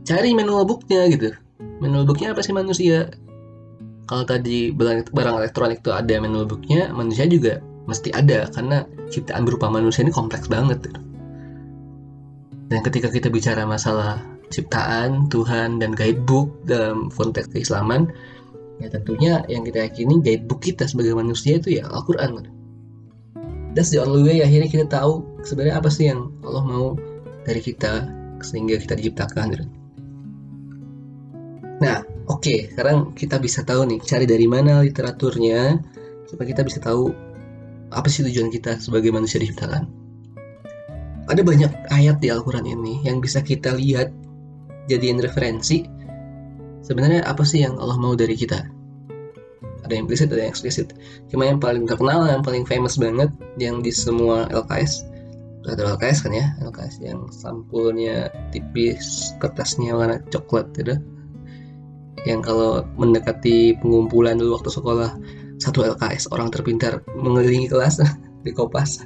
cari 0.07 0.31
manual 0.31 0.63
booknya 0.63 1.09
gitu. 1.11 1.35
Manual 1.83 2.07
booknya 2.07 2.31
apa 2.31 2.45
sih 2.45 2.55
manusia? 2.55 3.11
Kalau 4.07 4.23
tadi 4.27 4.69
barang, 4.75 5.09
elektronik 5.41 5.81
itu 5.81 5.91
ada 5.91 6.15
manual 6.19 6.45
booknya, 6.45 6.91
manusia 6.91 7.25
juga 7.25 7.59
mesti 7.83 8.15
ada 8.15 8.47
karena 8.51 8.87
ciptaan 9.11 9.43
berupa 9.43 9.67
manusia 9.67 10.05
ini 10.05 10.13
kompleks 10.13 10.47
banget. 10.47 10.85
Gitu. 10.85 10.99
Dan 12.71 12.79
ketika 12.85 13.11
kita 13.11 13.27
bicara 13.27 13.67
masalah 13.67 14.21
ciptaan, 14.53 15.27
Tuhan, 15.27 15.81
dan 15.81 15.97
guidebook 15.97 16.51
dalam 16.69 17.09
konteks 17.09 17.51
keislaman, 17.51 18.11
ya 18.79 18.87
tentunya 18.91 19.41
yang 19.49 19.65
kita 19.65 19.87
yakini 19.89 20.21
guidebook 20.21 20.61
kita 20.61 20.87
sebagai 20.87 21.17
manusia 21.17 21.57
itu 21.57 21.81
ya 21.81 21.89
Al-Quran. 21.89 22.29
Gitu 22.39 22.62
that's 23.73 23.89
the 23.89 23.99
only 24.01 24.21
way 24.21 24.41
akhirnya 24.41 24.69
kita 24.69 24.85
tahu 24.89 25.25
sebenarnya 25.45 25.81
apa 25.81 25.89
sih 25.89 26.09
yang 26.09 26.29
Allah 26.45 26.63
mau 26.65 26.87
dari 27.43 27.59
kita 27.59 28.07
sehingga 28.43 28.79
kita 28.79 28.99
diciptakan 28.99 29.45
gitu. 29.55 29.65
Nah, 31.83 31.99
oke, 32.31 32.39
okay, 32.39 32.59
sekarang 32.71 33.11
kita 33.11 33.39
bisa 33.39 33.65
tahu 33.67 33.83
nih 33.83 33.99
cari 34.03 34.23
dari 34.23 34.47
mana 34.47 34.79
literaturnya 34.83 35.79
supaya 36.27 36.47
kita 36.47 36.63
bisa 36.63 36.79
tahu 36.79 37.11
apa 37.93 38.07
sih 38.09 38.23
tujuan 38.25 38.49
kita 38.49 38.79
sebagai 38.81 39.13
manusia 39.13 39.37
diciptakan. 39.37 40.01
ada 41.23 41.39
banyak 41.39 41.71
ayat 41.87 42.19
di 42.19 42.27
Al-Quran 42.27 42.67
ini 42.67 42.99
yang 43.07 43.23
bisa 43.23 43.39
kita 43.39 43.71
lihat 43.79 44.11
jadiin 44.91 45.23
referensi 45.23 45.87
sebenarnya 46.83 47.23
apa 47.23 47.47
sih 47.47 47.63
yang 47.63 47.79
Allah 47.79 47.95
mau 47.95 48.11
dari 48.11 48.35
kita 48.35 48.59
ada 49.83 49.91
yang 49.93 50.07
implisit 50.07 50.31
ada 50.31 50.43
yang 50.43 50.51
eksplisit 50.51 50.95
cuma 51.29 51.47
yang 51.47 51.59
paling 51.59 51.83
terkenal 51.85 52.25
yang 52.25 52.41
paling 52.41 52.63
famous 52.63 52.95
banget 52.95 53.29
yang 53.59 53.83
di 53.83 53.91
semua 53.91 54.47
LKS 54.49 55.07
ada 55.63 55.95
LKS 55.95 56.27
kan 56.27 56.35
ya 56.35 56.51
LKS 56.59 56.99
yang 56.99 57.23
sampulnya 57.31 58.27
tipis 58.51 59.31
kertasnya 59.39 59.95
warna 59.95 60.19
coklat 60.27 60.67
gitu 60.75 60.99
yang 62.23 62.39
kalau 62.39 62.87
mendekati 62.95 63.75
pengumpulan 63.83 64.39
dulu 64.39 64.59
waktu 64.59 64.71
sekolah 64.71 65.11
satu 65.59 65.83
LKS 65.95 66.31
orang 66.31 66.51
terpintar 66.51 67.03
mengelilingi 67.15 67.71
kelas 67.71 67.99
di 68.45 68.51
kopas. 68.51 69.03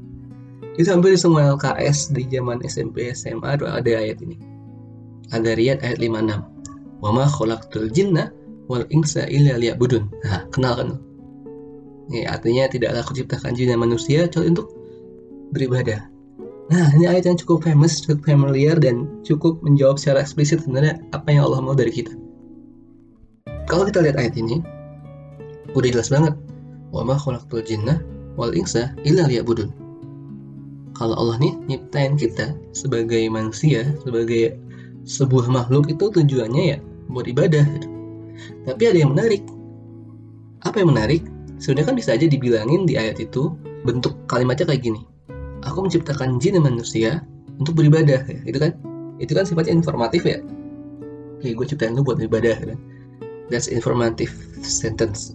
Itu 0.78 0.92
hampir 0.92 1.16
di 1.16 1.20
semua 1.20 1.56
LKS 1.56 2.12
di 2.12 2.28
zaman 2.28 2.60
SMP 2.66 3.08
SMA 3.16 3.56
ada 3.56 3.80
ayat 3.80 4.20
ini. 4.20 4.36
Ada 5.32 5.56
Riyad 5.56 5.82
ayat 5.82 5.98
56 5.98 7.02
wa 7.02 7.10
ma 7.12 7.24
khalaqtul 7.28 7.92
jinna 7.92 8.32
wal 8.66 8.84
insa 8.90 9.26
illa 9.30 9.58
liya'budun 9.58 10.10
nah 10.26 10.46
kenal 10.50 10.74
kan 10.78 10.88
ini 12.10 12.22
artinya 12.26 12.70
tidaklah 12.70 13.02
aku 13.02 13.18
ciptakan 13.18 13.54
jin 13.58 13.74
dan 13.74 13.82
manusia 13.82 14.26
kecuali 14.30 14.54
untuk 14.54 14.68
beribadah 15.54 16.00
nah 16.66 16.86
ini 16.98 17.06
ayat 17.06 17.30
yang 17.30 17.38
cukup 17.38 17.62
famous 17.62 18.02
cukup 18.02 18.26
familiar 18.26 18.78
dan 18.78 19.06
cukup 19.22 19.62
menjawab 19.62 19.98
secara 19.98 20.22
eksplisit 20.26 20.62
sebenarnya 20.62 20.98
apa 21.14 21.30
yang 21.30 21.46
Allah 21.46 21.62
mau 21.62 21.74
dari 21.74 21.94
kita 21.94 22.14
kalau 23.66 23.86
kita 23.86 24.02
lihat 24.02 24.18
ayat 24.18 24.34
ini 24.38 24.62
udah 25.74 25.90
jelas 25.90 26.10
banget 26.10 26.34
wa 26.94 27.02
ma 27.02 27.18
khalaqtul 27.18 27.62
jinna 27.66 27.98
wal 28.38 28.52
insa 28.52 28.92
illa 29.02 29.26
liya'budun. 29.26 29.72
Kalau 30.96 31.12
Allah 31.16 31.36
nih 31.40 31.52
nyiptain 31.68 32.16
kita 32.16 32.56
sebagai 32.72 33.28
manusia, 33.28 33.84
sebagai 34.00 34.56
sebuah 35.04 35.52
makhluk 35.52 35.92
itu 35.92 36.08
tujuannya 36.08 36.62
ya 36.76 36.78
buat 37.12 37.28
ibadah. 37.28 37.64
Gitu. 37.76 37.88
Tapi 38.64 38.82
ada 38.88 38.98
yang 38.98 39.12
menarik. 39.16 39.42
Apa 40.64 40.82
yang 40.82 40.92
menarik? 40.92 41.22
Sebenarnya 41.56 41.86
kan 41.92 41.96
bisa 41.96 42.10
aja 42.12 42.26
dibilangin 42.28 42.84
di 42.84 43.00
ayat 43.00 43.16
itu 43.22 43.54
bentuk 43.88 44.12
kalimatnya 44.28 44.68
kayak 44.68 44.82
gini. 44.84 45.02
Aku 45.64 45.82
menciptakan 45.82 46.36
jin 46.36 46.60
dan 46.60 46.64
manusia 46.68 47.24
untuk 47.56 47.80
beribadah, 47.80 48.20
ya. 48.28 48.40
itu 48.44 48.58
kan? 48.60 48.76
Itu 49.16 49.32
kan 49.32 49.48
sifatnya 49.48 49.72
informatif 49.80 50.28
ya. 50.28 50.44
Oke, 51.40 51.56
gue 51.56 51.66
ciptain 51.68 51.96
lu 51.96 52.04
buat 52.04 52.20
beribadah, 52.20 52.56
kan? 52.60 52.78
That's 53.48 53.72
informative 53.72 54.32
sentence. 54.60 55.32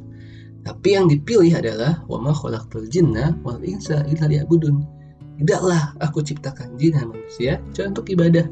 Tapi 0.62 0.94
yang 0.94 1.10
dipilih 1.10 1.58
adalah 1.58 2.06
wa 2.06 2.22
ma 2.22 2.34
khalaqtul 2.38 2.86
jinna 2.86 3.34
wal 3.42 3.58
insa 3.66 4.06
illa 4.06 4.30
liya'budun. 4.30 4.86
Tidaklah 5.42 5.98
aku 6.06 6.22
ciptakan 6.22 6.78
jin 6.78 6.94
dan 6.94 7.10
manusia 7.10 7.58
cuma 7.74 7.98
untuk 7.98 8.06
ibadah. 8.14 8.46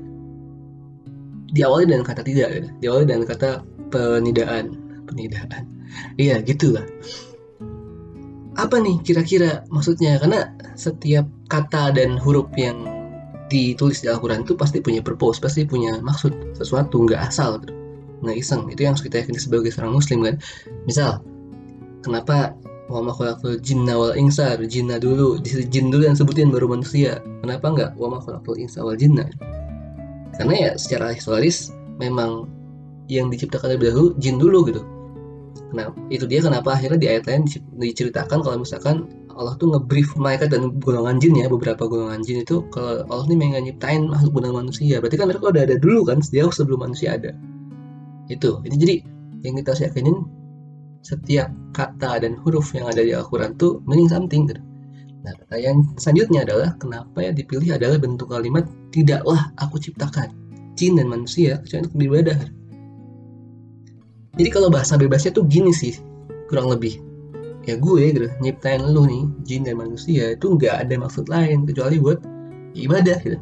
Diawali 1.53 1.85
dengan 1.85 2.05
kata 2.05 2.25
tidak, 2.25 2.49
ya. 2.49 2.61
diawali 2.81 3.05
dengan 3.05 3.25
kata 3.29 3.61
penidaan, 3.89 4.77
penidaan. 5.09 5.65
Iya, 6.17 6.41
gitulah. 6.45 6.85
Apa 8.57 8.75
nih 8.81 9.01
kira-kira 9.01 9.65
maksudnya? 9.73 10.19
Karena 10.19 10.53
setiap 10.75 11.25
kata 11.49 11.95
dan 11.95 12.19
huruf 12.19 12.49
yang 12.59 12.85
ditulis 13.49 14.05
di 14.05 14.07
Al-Quran 14.11 14.45
itu 14.45 14.53
pasti 14.53 14.77
punya 14.79 15.01
purpose, 15.01 15.41
pasti 15.41 15.65
punya 15.65 15.97
maksud 15.99 16.53
sesuatu, 16.53 17.01
nggak 17.09 17.33
asal, 17.33 17.57
nggak 18.21 18.37
iseng. 18.37 18.69
Itu 18.69 18.85
yang 18.85 18.93
harus 18.93 19.05
kita 19.05 19.25
yakini 19.25 19.41
sebagai 19.41 19.73
seorang 19.73 19.97
muslim 19.97 20.21
kan. 20.21 20.35
Misal, 20.85 21.23
kenapa 22.05 22.53
wa 22.89 23.05
ma 23.05 23.13
khalaqtul 23.13 23.61
jinna 23.61 23.93
wal 23.93 24.17
insa 24.17 24.57
jinna 24.65 24.97
dulu 24.97 25.37
jin 25.45 25.93
dulu 25.93 26.09
yang 26.09 26.17
sebutin 26.17 26.49
baru 26.49 26.65
manusia 26.65 27.21
kenapa 27.45 27.69
enggak 27.69 27.91
wa 28.01 28.09
ma 28.09 28.17
khalaqtul 28.17 28.57
insa 28.57 28.81
wal 28.81 28.97
jinna 28.97 29.29
karena 30.33 30.53
ya 30.57 30.71
secara 30.73 31.13
historis 31.13 31.69
memang 32.01 32.49
yang 33.09 33.27
diciptakan 33.33 33.75
lebih 33.75 33.91
dahulu 33.91 34.07
jin 34.21 34.37
dulu 34.37 34.69
gitu. 34.69 34.81
Nah 35.73 35.93
itu 36.13 36.25
dia 36.29 36.45
kenapa 36.45 36.77
akhirnya 36.77 36.97
di 37.01 37.07
ayat 37.09 37.25
lain 37.25 37.43
diceritakan 37.77 38.41
kalau 38.41 38.57
misalkan 38.61 39.09
Allah 39.33 39.55
tuh 39.55 39.71
ngebrief 39.71 40.19
mereka 40.19 40.51
dan 40.51 40.77
golongan 40.83 41.15
jin 41.17 41.33
ya 41.39 41.47
beberapa 41.47 41.87
golongan 41.87 42.21
jin 42.21 42.43
itu 42.43 42.65
kalau 42.75 43.07
Allah 43.07 43.25
nih 43.31 43.37
pengen 43.39 43.63
nyiptain 43.71 44.01
makhluk 44.05 44.41
benar 44.41 44.51
manusia. 44.51 44.99
Berarti 44.99 45.17
kan 45.17 45.27
mereka 45.31 45.49
udah 45.49 45.63
ada 45.63 45.75
dulu 45.79 46.01
kan 46.05 46.19
sejauh 46.19 46.51
sebelum 46.51 46.85
manusia 46.85 47.15
ada. 47.15 47.31
Itu. 48.27 48.61
Ini 48.61 48.75
jadi 48.77 48.95
yang 49.47 49.55
kita 49.57 49.73
harus 49.73 49.81
yakinin 49.87 50.17
setiap 50.99 51.47
kata 51.71 52.19
dan 52.19 52.35
huruf 52.43 52.75
yang 52.75 52.91
ada 52.91 52.99
di 52.99 53.15
Al-Quran 53.15 53.55
itu 53.55 53.79
meaning 53.87 54.11
something 54.11 54.51
gitu. 54.51 54.59
Nah, 55.19 55.35
pertanyaan 55.35 55.83
selanjutnya 55.99 56.47
adalah 56.47 56.69
kenapa 56.79 57.19
yang 57.23 57.35
dipilih 57.35 57.75
adalah 57.75 57.99
bentuk 57.99 58.31
kalimat 58.31 58.67
tidaklah 58.91 59.51
aku 59.59 59.79
ciptakan. 59.79 60.31
Jin 60.75 60.95
dan 60.95 61.11
manusia 61.11 61.59
kecuali 61.59 61.87
untuk 61.87 61.95
beribadah. 61.95 62.39
Jadi 64.39 64.49
kalau 64.49 64.71
bahasa 64.71 64.95
bebasnya 64.95 65.35
tuh 65.35 65.43
gini 65.45 65.75
sih, 65.75 65.99
kurang 66.47 66.71
lebih. 66.71 66.97
Ya 67.67 67.75
gue 67.75 68.01
gitu, 68.09 68.31
nyiptain 68.39 68.81
lu 68.81 69.03
nih, 69.05 69.23
jin 69.45 69.61
dan 69.67 69.77
manusia 69.77 70.33
itu 70.33 70.55
nggak 70.55 70.87
ada 70.87 70.95
maksud 70.95 71.27
lain 71.27 71.67
kecuali 71.67 71.99
buat 71.99 72.23
ibadah 72.73 73.19
gitu. 73.21 73.37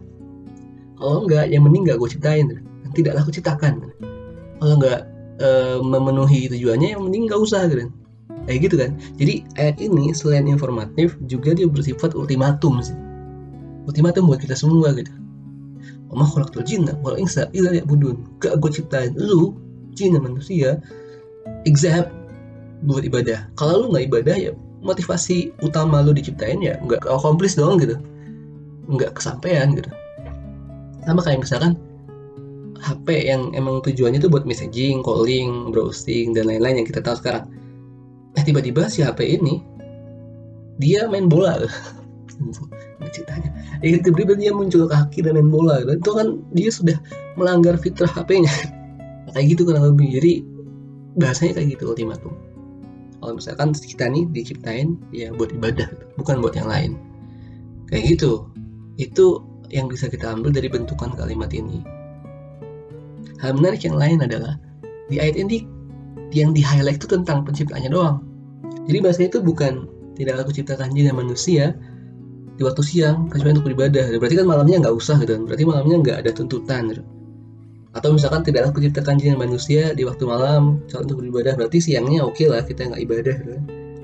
Kalau 0.97 1.29
enggak, 1.29 1.45
yang 1.53 1.63
mending 1.63 1.85
nggak 1.85 1.97
gue 2.01 2.09
ciptain, 2.09 2.45
gitu. 2.49 2.61
tidaklah 2.97 3.21
aku 3.21 3.31
ciptakan. 3.31 3.73
Kalau 4.57 4.73
nggak 4.81 4.99
e, 5.37 5.49
memenuhi 5.85 6.49
tujuannya 6.49 6.97
yang 6.97 7.01
mending 7.05 7.29
nggak 7.29 7.39
usah 7.39 7.69
gitu 7.69 7.87
kayak 8.47 8.59
gitu 8.63 8.75
kan 8.79 8.91
jadi 9.19 9.33
ayat 9.59 9.75
ini 9.83 10.15
selain 10.15 10.47
informatif 10.47 11.19
juga 11.27 11.51
dia 11.51 11.67
bersifat 11.67 12.15
ultimatum 12.15 12.79
sih 12.79 12.95
ultimatum 13.85 14.31
buat 14.31 14.39
kita 14.39 14.55
semua 14.55 14.95
gitu 14.95 15.11
Oma 16.07 16.23
khalaqtul 16.23 16.63
jinna 16.63 16.95
wal 17.03 17.19
insa 17.19 17.51
illa 17.51 17.83
budun 17.83 18.23
Gak 18.39 18.63
gue 18.63 18.71
ciptain 18.71 19.11
lu 19.19 19.59
jin 19.97 20.13
dan 20.13 20.23
manusia 20.23 20.77
except 21.65 22.13
buat 22.85 23.01
ibadah 23.01 23.49
kalau 23.57 23.85
lu 23.85 23.97
nggak 23.97 24.05
ibadah 24.13 24.35
ya 24.37 24.51
motivasi 24.85 25.49
utama 25.65 26.05
lu 26.05 26.13
diciptain 26.13 26.61
ya 26.61 26.77
nggak 26.85 27.01
accomplish 27.09 27.57
doang 27.57 27.81
gitu 27.81 27.97
nggak 28.87 29.17
kesampaian 29.17 29.73
gitu 29.73 29.89
sama 31.03 31.25
kayak 31.25 31.41
misalkan 31.41 31.73
HP 32.77 33.25
yang 33.25 33.51
emang 33.57 33.81
tujuannya 33.81 34.21
tuh 34.21 34.29
buat 34.29 34.45
messaging, 34.45 35.01
calling, 35.01 35.73
browsing 35.73 36.37
dan 36.37 36.45
lain-lain 36.45 36.83
yang 36.83 36.87
kita 36.87 37.01
tahu 37.01 37.17
sekarang. 37.17 37.49
Eh 38.37 38.43
tiba-tiba 38.45 38.85
si 38.85 39.01
HP 39.01 39.41
ini 39.41 39.65
dia 40.77 41.09
main 41.09 41.25
bola. 41.25 41.57
ceritanya. 43.07 43.49
Eh, 43.81 43.97
tiba-tiba 44.03 44.35
dia 44.37 44.51
muncul 44.53 44.85
kaki 44.85 45.25
dan 45.25 45.39
main 45.39 45.49
bola. 45.49 45.81
Dan 45.81 45.97
itu 45.97 46.11
kan 46.13 46.27
dia 46.53 46.69
sudah 46.69 46.97
melanggar 47.39 47.79
fitrah 47.79 48.09
HP-nya. 48.09 48.51
kayak 49.37 49.53
gitu 49.53 49.61
kurang 49.69 49.85
lebih. 49.85 50.09
Jadi 50.17 50.31
bahasanya 51.21 51.61
kayak 51.61 51.77
gitu 51.77 51.93
ultimatum. 51.93 52.33
Kalau 53.17 53.33
misalkan 53.37 53.73
kita 53.73 54.05
nih 54.09 54.25
diciptain 54.33 54.97
ya 55.13 55.29
buat 55.33 55.53
ibadah, 55.53 55.89
bukan 56.17 56.41
buat 56.41 56.57
yang 56.57 56.69
lain. 56.69 56.97
Kayak 57.89 58.17
gitu. 58.17 58.49
Itu 58.97 59.45
yang 59.69 59.87
bisa 59.87 60.09
kita 60.09 60.33
ambil 60.33 60.49
dari 60.49 60.71
bentukan 60.71 61.11
kalimat 61.13 61.51
ini 61.51 61.83
Hal 63.37 63.53
menarik 63.53 63.85
yang 63.85 63.97
lain 63.97 64.25
adalah 64.25 64.57
di 65.07 65.21
ayat 65.21 65.37
ini 65.37 65.61
yang 66.33 66.51
di 66.57 66.65
highlight 66.65 66.97
itu 66.97 67.07
tentang 67.07 67.45
penciptanya 67.45 67.93
doang. 67.93 68.25
Jadi 68.89 68.97
bahasanya 69.03 69.29
itu 69.37 69.39
bukan 69.45 69.73
tidak 70.17 70.41
aku 70.41 70.51
ciptakan 70.57 70.89
jin 70.97 71.13
dan 71.13 71.15
manusia 71.15 71.77
di 72.57 72.65
waktu 72.65 72.81
siang 72.81 73.29
kecuali 73.29 73.53
untuk 73.53 73.69
beribadah. 73.69 74.09
Berarti 74.17 74.35
kan 74.41 74.47
malamnya 74.49 74.81
nggak 74.81 74.95
usah 74.97 75.21
gitu. 75.21 75.37
Berarti 75.45 75.63
malamnya 75.69 75.95
nggak 76.01 76.17
ada 76.25 76.31
tuntutan 76.33 76.89
gitu. 76.89 77.03
Atau 77.97 78.13
misalkan 78.13 78.45
tidak 78.45 78.69
aku 78.69 78.85
ciptakan 78.85 79.17
jin 79.17 79.41
manusia 79.41 79.97
di 79.97 80.05
waktu 80.05 80.29
malam 80.29 80.77
kecuali 80.85 81.03
untuk 81.09 81.17
beribadah. 81.25 81.53
Berarti 81.57 81.81
siangnya 81.81 82.21
oke 82.21 82.37
okay 82.37 82.45
lah 82.45 82.61
kita 82.61 82.85
nggak 82.93 83.01
ibadah 83.09 83.35
gitu. 83.41 83.57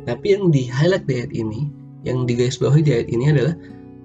Tapi 0.09 0.25
yang 0.33 0.49
di 0.49 0.65
highlight 0.65 1.05
di 1.05 1.13
ayat 1.21 1.31
ini, 1.31 1.69
yang 2.01 2.25
di 2.25 2.33
guys 2.33 2.57
bawahi 2.57 2.81
di 2.81 2.91
ayat 2.91 3.07
ini 3.13 3.29
adalah 3.29 3.53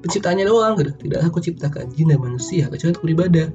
penciptanya 0.04 0.45
doang 0.45 0.76
gitu. 0.76 0.92
Aku 1.25 1.40
ciptakan 1.40 1.88
jin 1.97 2.12
dan 2.12 2.21
manusia 2.21 2.68
kecuali 2.68 2.92
untuk 2.92 3.04
beribadah. 3.09 3.49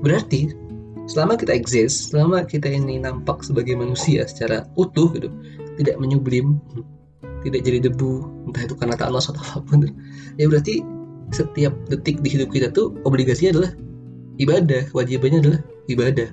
Berarti 0.00 0.56
selama 1.04 1.36
kita 1.36 1.52
exist, 1.52 2.10
selama 2.10 2.48
kita 2.48 2.72
ini 2.72 2.96
nampak 2.96 3.44
sebagai 3.44 3.76
manusia 3.76 4.24
secara 4.24 4.64
utuh 4.80 5.12
gitu, 5.12 5.28
tidak 5.76 6.00
menyublim, 6.00 6.56
tidak 7.44 7.60
jadi 7.66 7.78
debu, 7.92 8.24
entah 8.48 8.64
itu 8.64 8.74
karena 8.78 8.96
Thanos 8.96 9.28
atau 9.28 9.42
apa 9.44 9.60
pun, 9.66 9.90
ya 10.40 10.48
berarti 10.48 10.80
setiap 11.30 11.74
detik 11.90 12.22
di 12.22 12.28
hidup 12.32 12.50
kita 12.50 12.70
tuh 12.74 12.94
obligasinya 13.06 13.58
adalah 13.58 13.70
ibadah, 14.38 14.86
kewajibannya 14.92 15.38
adalah 15.42 15.60
ibadah. 15.90 16.28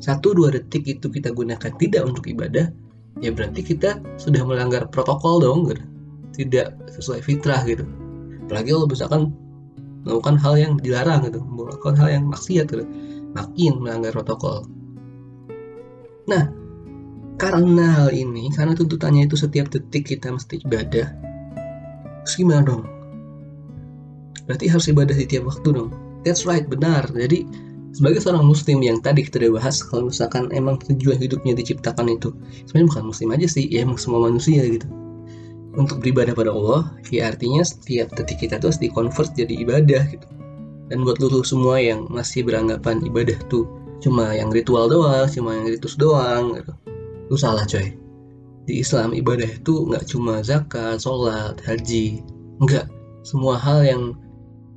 Satu 0.00 0.32
dua 0.32 0.54
detik 0.56 0.88
itu 0.88 1.12
kita 1.12 1.34
gunakan 1.34 1.72
tidak 1.76 2.02
untuk 2.08 2.24
ibadah, 2.30 2.72
ya 3.20 3.30
berarti 3.34 3.60
kita 3.60 4.00
sudah 4.16 4.40
melanggar 4.46 4.88
protokol 4.88 5.44
dong, 5.44 5.68
gitu. 5.68 5.84
tidak 6.30 6.78
sesuai 6.94 7.20
fitrah 7.20 7.60
gitu. 7.68 7.84
Apalagi 8.48 8.72
kalau 8.72 8.88
misalkan 8.88 9.22
melakukan 10.04 10.36
hal 10.40 10.54
yang 10.56 10.72
dilarang 10.80 11.28
gitu 11.28 11.40
melakukan 11.44 11.96
hal 12.00 12.08
yang 12.08 12.24
maksiat 12.28 12.66
gitu 12.72 12.84
makin 13.36 13.72
melanggar 13.80 14.16
protokol 14.16 14.64
nah 16.24 16.48
karena 17.40 18.04
hal 18.04 18.10
ini 18.12 18.52
karena 18.52 18.76
tuntutannya 18.76 19.28
itu 19.28 19.36
setiap 19.36 19.68
detik 19.72 20.08
kita 20.08 20.32
mesti 20.32 20.60
ibadah 20.64 21.08
gimana 22.30 22.62
dong 22.64 22.82
berarti 24.48 24.66
harus 24.70 24.86
ibadah 24.88 25.16
di 25.16 25.26
tiap 25.28 25.48
waktu 25.48 25.68
dong 25.72 25.90
that's 26.24 26.44
right 26.48 26.66
benar. 26.68 27.08
Jadi 27.12 27.46
sebagai 27.90 28.22
seorang 28.22 28.46
muslim 28.46 28.78
yang 28.80 29.02
tadi 29.02 29.26
kita 29.26 29.42
udah 29.42 29.52
bahas 29.58 29.82
kalau 29.82 30.08
misalkan 30.08 30.46
emang 30.54 30.78
tujuan 30.86 31.18
hidupnya 31.18 31.58
diciptakan 31.58 32.06
itu 32.06 32.30
sebenarnya 32.70 32.88
bukan 32.94 33.04
muslim 33.10 33.28
aja 33.34 33.46
sih 33.50 33.66
ya 33.66 33.82
emang 33.82 33.98
semua 33.98 34.30
manusia 34.30 34.62
gitu. 34.62 34.86
Untuk 35.74 36.02
beribadah 36.02 36.34
pada 36.34 36.50
Allah 36.50 36.90
ya 37.10 37.30
artinya 37.30 37.62
setiap 37.62 38.14
detik 38.14 38.42
kita 38.42 38.58
tuh 38.58 38.74
harus 38.74 38.80
dikonvert 38.82 39.34
jadi 39.34 39.54
ibadah 39.62 40.02
gitu. 40.10 40.26
Dan 40.90 41.06
buat 41.06 41.22
lu 41.22 41.46
semua 41.46 41.78
yang 41.78 42.10
masih 42.10 42.42
beranggapan 42.42 42.98
ibadah 43.06 43.38
tuh 43.46 43.66
cuma 44.00 44.32
yang 44.34 44.50
ritual 44.50 44.90
doang 44.90 45.28
cuma 45.30 45.54
yang 45.54 45.66
ritus 45.70 45.94
doang 45.94 46.58
gitu. 46.58 46.72
Lu 47.30 47.36
salah 47.38 47.62
coy. 47.66 47.94
Di 48.66 48.82
Islam 48.82 49.14
ibadah 49.14 49.50
itu 49.50 49.86
nggak 49.86 50.06
cuma 50.10 50.42
zakat, 50.46 51.02
sholat, 51.02 51.58
haji, 51.62 52.22
enggak 52.62 52.86
semua 53.22 53.58
hal 53.58 53.82
yang 53.82 54.02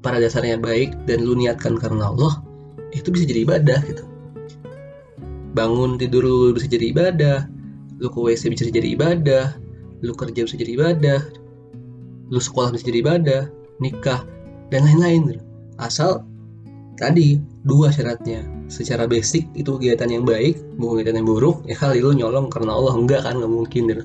pada 0.04 0.20
dasarnya 0.20 0.60
baik 0.60 1.08
dan 1.08 1.24
lu 1.24 1.34
niatkan 1.34 1.80
karena 1.80 2.12
Allah 2.12 2.44
itu 2.94 3.10
bisa 3.10 3.26
jadi 3.26 3.48
ibadah 3.48 3.80
gitu. 3.88 4.04
Bangun 5.54 5.98
tidur 5.98 6.26
lu 6.26 6.54
bisa 6.54 6.68
jadi 6.70 6.94
ibadah. 6.94 7.38
Lu 8.02 8.10
ke 8.12 8.20
WC 8.20 8.54
bisa 8.54 8.68
jadi 8.70 8.94
ibadah. 8.94 9.56
Lu 10.04 10.14
kerja 10.14 10.46
bisa 10.46 10.60
jadi 10.60 10.76
ibadah. 10.78 11.22
Lu 12.30 12.38
sekolah 12.42 12.76
bisa 12.76 12.90
jadi 12.90 13.00
ibadah. 13.02 13.42
Nikah 13.82 14.26
dan 14.70 14.86
lain-lain 14.86 15.38
gitu. 15.38 15.44
asal 15.82 16.26
tadi 16.98 17.42
dua 17.66 17.90
syaratnya. 17.90 18.46
Secara 18.70 19.06
basic 19.06 19.46
itu 19.54 19.78
kegiatan 19.78 20.10
yang 20.10 20.26
baik 20.26 20.58
bukan 20.78 21.02
kegiatan 21.02 21.22
yang 21.22 21.30
buruk. 21.30 21.58
Ya 21.70 21.78
kali 21.78 22.02
lu 22.02 22.14
nyolong 22.14 22.50
karena 22.50 22.74
Allah. 22.74 22.94
Enggak 22.98 23.26
kan 23.26 23.38
nggak 23.40 23.54
mungkin 23.54 23.82
gitu. 23.90 24.04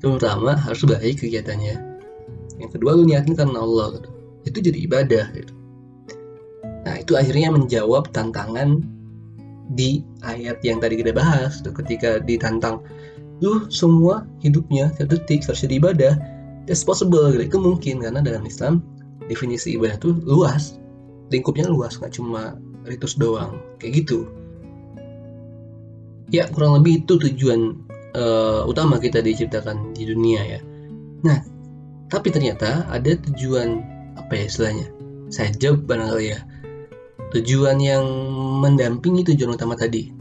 yang 0.00 0.16
pertama 0.16 0.56
harus 0.56 0.80
baik 0.88 1.20
kegiatannya. 1.20 1.76
Yang 2.56 2.70
kedua 2.76 2.96
lu 2.96 3.04
niatin 3.04 3.36
karena 3.36 3.60
Allah 3.60 4.00
gitu. 4.00 4.09
Itu 4.50 4.58
jadi 4.58 4.78
ibadah 4.90 5.24
gitu. 5.32 5.52
nah 6.84 6.94
itu 6.98 7.14
akhirnya 7.14 7.54
menjawab 7.54 8.10
tantangan 8.10 8.82
di 9.70 10.02
ayat 10.26 10.58
yang 10.66 10.82
tadi 10.82 10.98
kita 10.98 11.14
bahas 11.14 11.62
tuh 11.62 11.70
ketika 11.70 12.18
ditantang 12.18 12.82
lu 13.40 13.70
semua 13.72 14.26
hidupnya 14.42 14.90
satu 14.98 15.16
detik 15.16 15.46
harus 15.46 15.62
jadi 15.62 15.74
ibadah 15.80 16.14
that's 16.66 16.82
possible 16.82 17.30
gitu. 17.32 17.46
itu 17.46 17.58
mungkin 17.62 18.02
karena 18.02 18.20
dalam 18.20 18.42
Islam 18.44 18.82
definisi 19.30 19.78
ibadah 19.78 19.96
itu 19.96 20.10
luas 20.26 20.76
lingkupnya 21.30 21.70
luas 21.70 21.96
nggak 21.96 22.12
cuma 22.18 22.58
ritus 22.84 23.14
doang 23.14 23.62
kayak 23.78 24.04
gitu 24.04 24.26
ya 26.34 26.50
kurang 26.50 26.82
lebih 26.82 27.06
itu 27.06 27.14
tujuan 27.16 27.78
uh, 28.18 28.66
utama 28.66 28.98
kita 28.98 29.22
diciptakan 29.22 29.94
di 29.94 30.10
dunia 30.10 30.42
ya 30.58 30.60
nah 31.22 31.38
tapi 32.10 32.34
ternyata 32.34 32.90
ada 32.90 33.14
tujuan 33.30 33.99
apa 34.20 34.32
ya 34.36 34.44
istilahnya 34.46 34.86
saya 35.32 35.48
jawab 35.56 35.88
barangkali 35.88 36.36
ya 36.36 36.38
tujuan 37.32 37.80
yang 37.80 38.04
mendampingi 38.60 39.24
tujuan 39.32 39.56
utama 39.56 39.74
tadi 39.74 40.12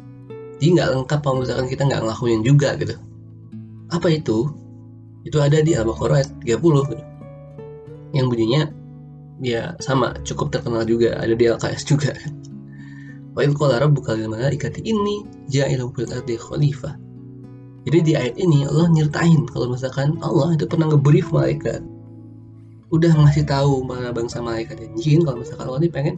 jadi 0.59 0.67
nggak 0.79 0.89
lengkap 0.95 1.19
kalau 1.19 1.43
misalkan 1.43 1.67
kita 1.67 1.83
nggak 1.87 2.01
ngelakuin 2.03 2.41
juga 2.41 2.75
gitu 2.79 2.95
apa 3.89 4.07
itu? 4.13 4.53
Itu 5.25 5.41
ada 5.41 5.59
di 5.59 5.73
Al-Baqarah 5.73 6.21
ayat 6.21 6.31
30 6.45 6.89
gitu. 6.93 7.03
Yang 8.13 8.25
bunyinya 8.29 8.61
ya 9.41 9.73
sama, 9.81 10.13
cukup 10.21 10.53
terkenal 10.53 10.85
juga, 10.85 11.17
ada 11.17 11.33
di 11.33 11.45
Al-Qas 11.49 11.85
juga. 11.85 12.13
Wa 13.35 13.45
idh 13.45 13.53
qala 13.57 13.81
rabbuka 13.81 14.17
lil 14.17 14.29
malaikati 14.29 14.81
inni 14.85 15.25
ja'ilun 15.49 15.93
fil 15.93 16.09
ardi 16.09 16.37
khalifah. 16.37 16.97
Jadi 17.89 17.99
di 18.03 18.13
ayat 18.13 18.35
ini 18.37 18.67
Allah 18.67 18.89
nyertain 18.91 19.47
kalau 19.49 19.71
misalkan 19.73 20.17
Allah 20.21 20.53
itu 20.53 20.65
pernah 20.69 20.89
ngebrief 20.91 21.33
malaikat. 21.33 21.81
Udah 22.89 23.13
ngasih 23.13 23.45
tahu 23.45 23.85
mana 23.85 24.09
bangsa 24.09 24.41
malaikat 24.41 24.81
dan 24.81 24.91
jin 24.97 25.21
kalau 25.21 25.45
misalkan 25.45 25.69
Allah 25.69 25.81
ini 25.85 25.91
pengen 25.93 26.15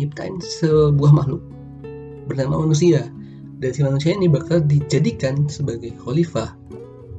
nyiptain 0.00 0.40
sebuah 0.40 1.12
makhluk 1.12 1.42
bernama 2.24 2.64
manusia. 2.64 3.08
Dan 3.58 3.74
si 3.74 3.82
manusia 3.82 4.14
ini 4.14 4.30
bakal 4.30 4.62
dijadikan 4.62 5.50
sebagai 5.50 5.92
khalifah 6.00 6.54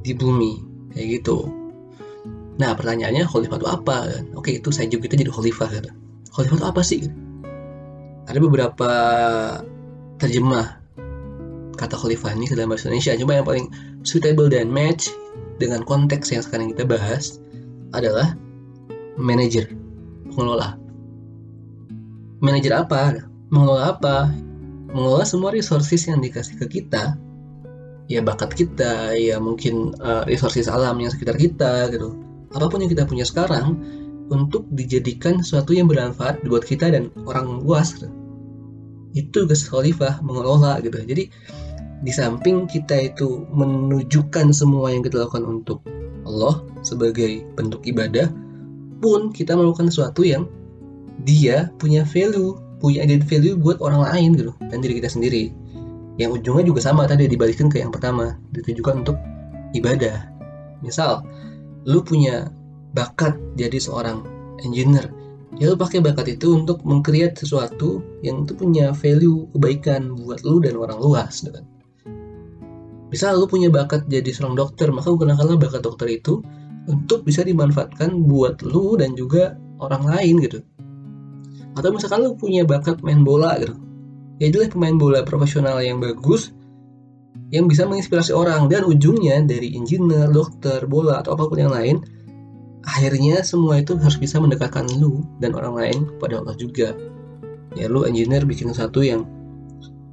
di 0.02 0.16
bumi. 0.16 0.64
Kayak 0.90 1.22
gitu. 1.22 1.46
Nah 2.58 2.74
pertanyaannya 2.74 3.28
khalifah 3.28 3.56
itu 3.60 3.68
apa? 3.68 3.96
Oke 4.34 4.58
itu 4.58 4.74
saya 4.74 4.90
juga 4.90 5.06
kita 5.06 5.22
jadi 5.22 5.30
khalifah 5.30 5.68
gitu. 5.70 5.90
khalifah 6.34 6.56
itu 6.58 6.66
apa 6.66 6.82
sih? 6.82 7.00
Ada 8.26 8.38
beberapa 8.42 8.90
terjemah 10.18 10.80
kata 11.78 11.96
khalifah 11.96 12.36
ini 12.36 12.50
dalam 12.50 12.74
bahasa 12.74 12.90
Indonesia. 12.90 13.14
Coba 13.16 13.32
yang 13.38 13.46
paling 13.46 13.66
suitable 14.02 14.50
dan 14.50 14.66
match 14.68 15.12
dengan 15.60 15.84
konteks 15.84 16.32
yang 16.32 16.42
sekarang 16.42 16.72
kita 16.72 16.88
bahas 16.88 17.38
adalah 17.92 18.36
manajer 19.20 19.68
pengelola 20.32 20.80
manajer 22.40 22.72
apa? 22.74 23.20
Mengelola 23.52 23.94
apa? 23.94 24.32
Mengelola 24.90 25.22
semua 25.28 25.54
resources 25.54 26.08
yang 26.08 26.18
dikasih 26.18 26.58
ke 26.58 26.80
kita. 26.80 27.14
Ya 28.10 28.18
bakat 28.24 28.58
kita 28.58 29.14
ya 29.14 29.38
mungkin 29.38 29.94
uh, 30.02 30.26
resources 30.26 30.66
alam 30.66 30.98
yang 30.98 31.14
sekitar 31.14 31.38
kita 31.38 31.86
gitu. 31.94 32.18
Apa 32.50 32.66
pun 32.66 32.82
yang 32.82 32.90
kita 32.90 33.06
punya 33.06 33.22
sekarang 33.22 33.78
untuk 34.34 34.66
dijadikan 34.74 35.38
sesuatu 35.38 35.70
yang 35.70 35.86
bermanfaat 35.86 36.42
buat 36.42 36.66
kita 36.66 36.90
dan 36.90 37.14
orang 37.28 37.62
luas 37.62 37.94
gitu. 37.94 38.10
itu 39.10 39.26
tugas 39.34 39.66
khalifah 39.66 40.22
mengelola 40.22 40.78
gitu. 40.82 41.02
Jadi 41.02 41.30
di 42.00 42.12
samping 42.14 42.70
kita 42.70 43.10
itu 43.10 43.42
menunjukkan 43.50 44.54
semua 44.54 44.94
yang 44.94 45.02
kita 45.02 45.26
lakukan 45.26 45.46
untuk 45.46 45.82
Allah 46.22 46.62
sebagai 46.86 47.42
bentuk 47.58 47.82
ibadah 47.90 48.30
pun 49.00 49.32
kita 49.32 49.56
melakukan 49.56 49.88
sesuatu 49.88 50.22
yang 50.22 50.46
dia 51.24 51.72
punya 51.80 52.04
value 52.04 52.56
punya 52.80 53.04
added 53.04 53.28
value 53.28 53.54
buat 53.60 53.78
orang 53.84 54.08
lain 54.08 54.30
gitu 54.40 54.52
dan 54.72 54.80
diri 54.80 54.98
kita 54.98 55.12
sendiri. 55.12 55.52
Yang 56.16 56.40
ujungnya 56.40 56.64
juga 56.72 56.80
sama 56.80 57.04
tadi 57.04 57.28
dibalikin 57.28 57.68
ke 57.68 57.80
yang 57.80 57.92
pertama 57.92 58.40
ditujukan 58.56 59.04
untuk 59.04 59.16
ibadah. 59.76 60.26
Misal 60.80 61.22
lu 61.84 62.00
punya 62.00 62.48
bakat 62.96 63.36
jadi 63.54 63.76
seorang 63.76 64.24
engineer. 64.64 65.12
Ya 65.60 65.68
lu 65.68 65.76
pakai 65.76 66.00
bakat 66.00 66.40
itu 66.40 66.56
untuk 66.56 66.80
mengkreat 66.88 67.36
sesuatu 67.36 68.00
yang 68.24 68.48
itu 68.48 68.56
punya 68.56 68.96
value 68.96 69.44
kebaikan 69.52 70.16
buat 70.16 70.40
lu 70.42 70.64
dan 70.64 70.80
orang 70.80 70.98
luas 70.98 71.44
gitu 71.44 71.52
kan. 71.52 71.64
Misal 73.12 73.36
lu 73.36 73.46
punya 73.50 73.68
bakat 73.68 74.06
jadi 74.08 74.30
seorang 74.32 74.56
dokter 74.56 74.88
maka 74.88 75.12
gunakanlah 75.12 75.58
bakat 75.60 75.82
dokter 75.84 76.08
itu 76.08 76.40
untuk 76.88 77.26
bisa 77.26 77.44
dimanfaatkan 77.44 78.24
buat 78.24 78.64
lu 78.64 78.96
dan 78.96 79.12
juga 79.18 79.58
orang 79.80 80.06
lain 80.06 80.34
gitu. 80.44 80.58
Atau 81.76 81.92
misalkan 81.92 82.24
lu 82.24 82.36
punya 82.36 82.64
bakat 82.64 83.00
main 83.04 83.24
bola 83.24 83.56
gitu. 83.60 83.76
Ya 84.40 84.48
itulah 84.48 84.72
pemain 84.72 84.96
bola 84.96 85.20
profesional 85.20 85.84
yang 85.84 86.00
bagus 86.00 86.56
yang 87.52 87.68
bisa 87.68 87.84
menginspirasi 87.84 88.32
orang. 88.32 88.72
Dan 88.72 88.88
ujungnya 88.88 89.36
dari 89.44 89.76
engineer, 89.76 90.32
dokter, 90.32 90.88
bola 90.88 91.20
atau 91.20 91.36
apa 91.36 91.44
pun 91.50 91.58
yang 91.60 91.74
lain 91.74 92.00
akhirnya 92.80 93.44
semua 93.44 93.76
itu 93.76 93.92
harus 94.00 94.16
bisa 94.16 94.40
mendekatkan 94.40 94.88
lu 94.96 95.20
dan 95.36 95.52
orang 95.52 95.74
lain 95.76 95.98
kepada 96.16 96.40
Allah 96.40 96.56
juga. 96.56 96.96
Ya 97.76 97.86
lu 97.86 98.08
engineer 98.08 98.48
bikin 98.48 98.72
sesuatu 98.72 99.04
yang 99.04 99.28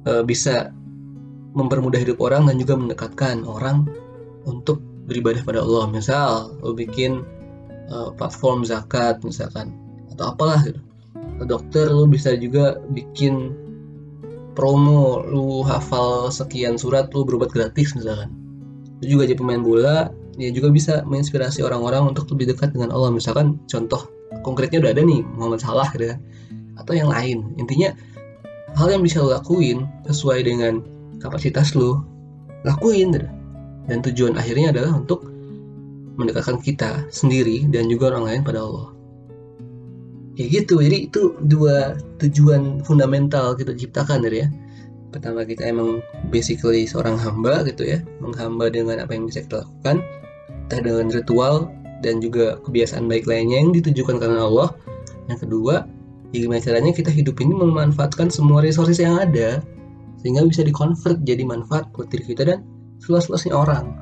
uh, 0.04 0.22
bisa 0.22 0.70
mempermudah 1.56 1.98
hidup 1.98 2.20
orang 2.22 2.46
dan 2.46 2.60
juga 2.60 2.78
mendekatkan 2.78 3.42
orang 3.48 3.88
untuk 4.46 4.78
beribadah 5.08 5.40
pada 5.42 5.64
Allah. 5.64 5.88
Misal 5.88 6.52
lu 6.60 6.76
bikin 6.76 7.24
uh, 7.88 8.12
platform 8.14 8.62
zakat 8.68 9.24
misalkan. 9.24 9.72
Atau 10.12 10.36
apalah 10.36 10.60
gitu. 10.62 10.80
Dokter 11.48 11.88
lu 11.88 12.04
bisa 12.10 12.34
juga 12.36 12.76
bikin 12.92 13.56
promo 14.58 15.22
lu 15.22 15.62
hafal 15.62 16.34
sekian 16.34 16.74
surat 16.76 17.08
lu 17.16 17.24
berobat 17.24 17.50
gratis 17.50 17.96
misalkan. 17.96 18.30
Lu 19.00 19.18
juga 19.18 19.30
jadi 19.30 19.38
pemain 19.38 19.62
bola 19.62 20.10
ya 20.38 20.54
juga 20.54 20.70
bisa 20.70 21.02
menginspirasi 21.06 21.62
orang-orang 21.66 22.14
untuk 22.14 22.28
lebih 22.34 22.54
dekat 22.54 22.74
dengan 22.74 22.92
Allah. 22.92 23.14
Misalkan 23.14 23.58
contoh 23.70 24.10
konkretnya 24.42 24.82
udah 24.82 24.92
ada 24.92 25.02
nih 25.02 25.24
Muhammad 25.38 25.62
Salah 25.62 25.88
gitu 25.94 26.12
kan 26.12 26.18
atau 26.78 26.92
yang 26.94 27.10
lain. 27.10 27.54
Intinya 27.58 27.94
hal 28.74 28.88
yang 28.90 29.02
bisa 29.02 29.22
lo 29.22 29.34
lakuin 29.34 29.86
sesuai 30.06 30.46
dengan 30.46 30.82
kapasitas 31.22 31.74
lo 31.78 32.02
lakuin 32.66 33.14
gitu. 33.14 33.28
Dan 33.88 34.04
tujuan 34.04 34.36
akhirnya 34.36 34.70
adalah 34.70 35.00
untuk 35.00 35.24
mendekatkan 36.20 36.60
kita 36.60 37.08
sendiri 37.08 37.64
dan 37.72 37.88
juga 37.88 38.12
orang 38.14 38.24
lain 38.28 38.40
pada 38.44 38.60
Allah. 38.60 38.88
Kayak 40.38 40.48
gitu 40.62 40.74
jadi 40.78 40.98
itu 41.10 41.22
dua 41.50 41.98
tujuan 42.22 42.84
fundamental 42.86 43.58
kita 43.58 43.74
ciptakan 43.74 44.22
dari 44.22 44.46
ya. 44.46 44.48
Pertama 45.08 45.42
kita 45.42 45.64
emang 45.66 46.04
basically 46.28 46.84
seorang 46.84 47.16
hamba 47.16 47.64
gitu 47.64 47.88
ya 47.88 48.04
menghamba 48.20 48.68
dengan 48.68 49.00
apa 49.00 49.16
yang 49.16 49.26
bisa 49.26 49.42
kita 49.42 49.64
lakukan 49.64 50.04
entah 50.68 50.80
dengan 50.84 51.08
ritual 51.08 51.72
dan 52.04 52.20
juga 52.22 52.60
kebiasaan 52.62 53.08
baik 53.08 53.24
lainnya 53.24 53.58
yang 53.58 53.72
ditujukan 53.72 54.20
karena 54.20 54.44
Allah. 54.46 54.70
Yang 55.32 55.48
kedua 55.48 55.88
ya 56.30 56.44
gimana 56.44 56.60
caranya 56.60 56.92
kita 56.92 57.08
hidup 57.08 57.40
ini 57.40 57.56
memanfaatkan 57.56 58.28
semua 58.28 58.60
resources 58.60 59.00
yang 59.00 59.16
ada 59.16 59.64
sehingga 60.20 60.44
bisa 60.44 60.60
dikonvert 60.66 61.22
jadi 61.24 61.46
manfaat 61.46 61.88
buat 61.94 62.10
diri 62.10 62.34
kita 62.34 62.42
dan 62.44 62.58
seluas-luasnya 63.02 63.54
orang. 63.54 63.94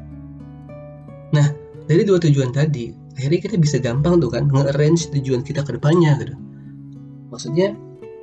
Nah 1.33 1.47
dari 1.87 2.03
dua 2.03 2.19
tujuan 2.19 2.51
tadi 2.51 2.91
akhirnya 3.17 3.41
kita 3.49 3.57
bisa 3.57 3.77
gampang 3.81 4.21
tuh 4.21 4.29
kan 4.29 4.49
nge-arrange 4.51 5.09
tujuan 5.17 5.41
kita 5.41 5.65
ke 5.65 5.77
depannya 5.77 6.19
gitu. 6.21 6.35
Maksudnya 7.33 7.75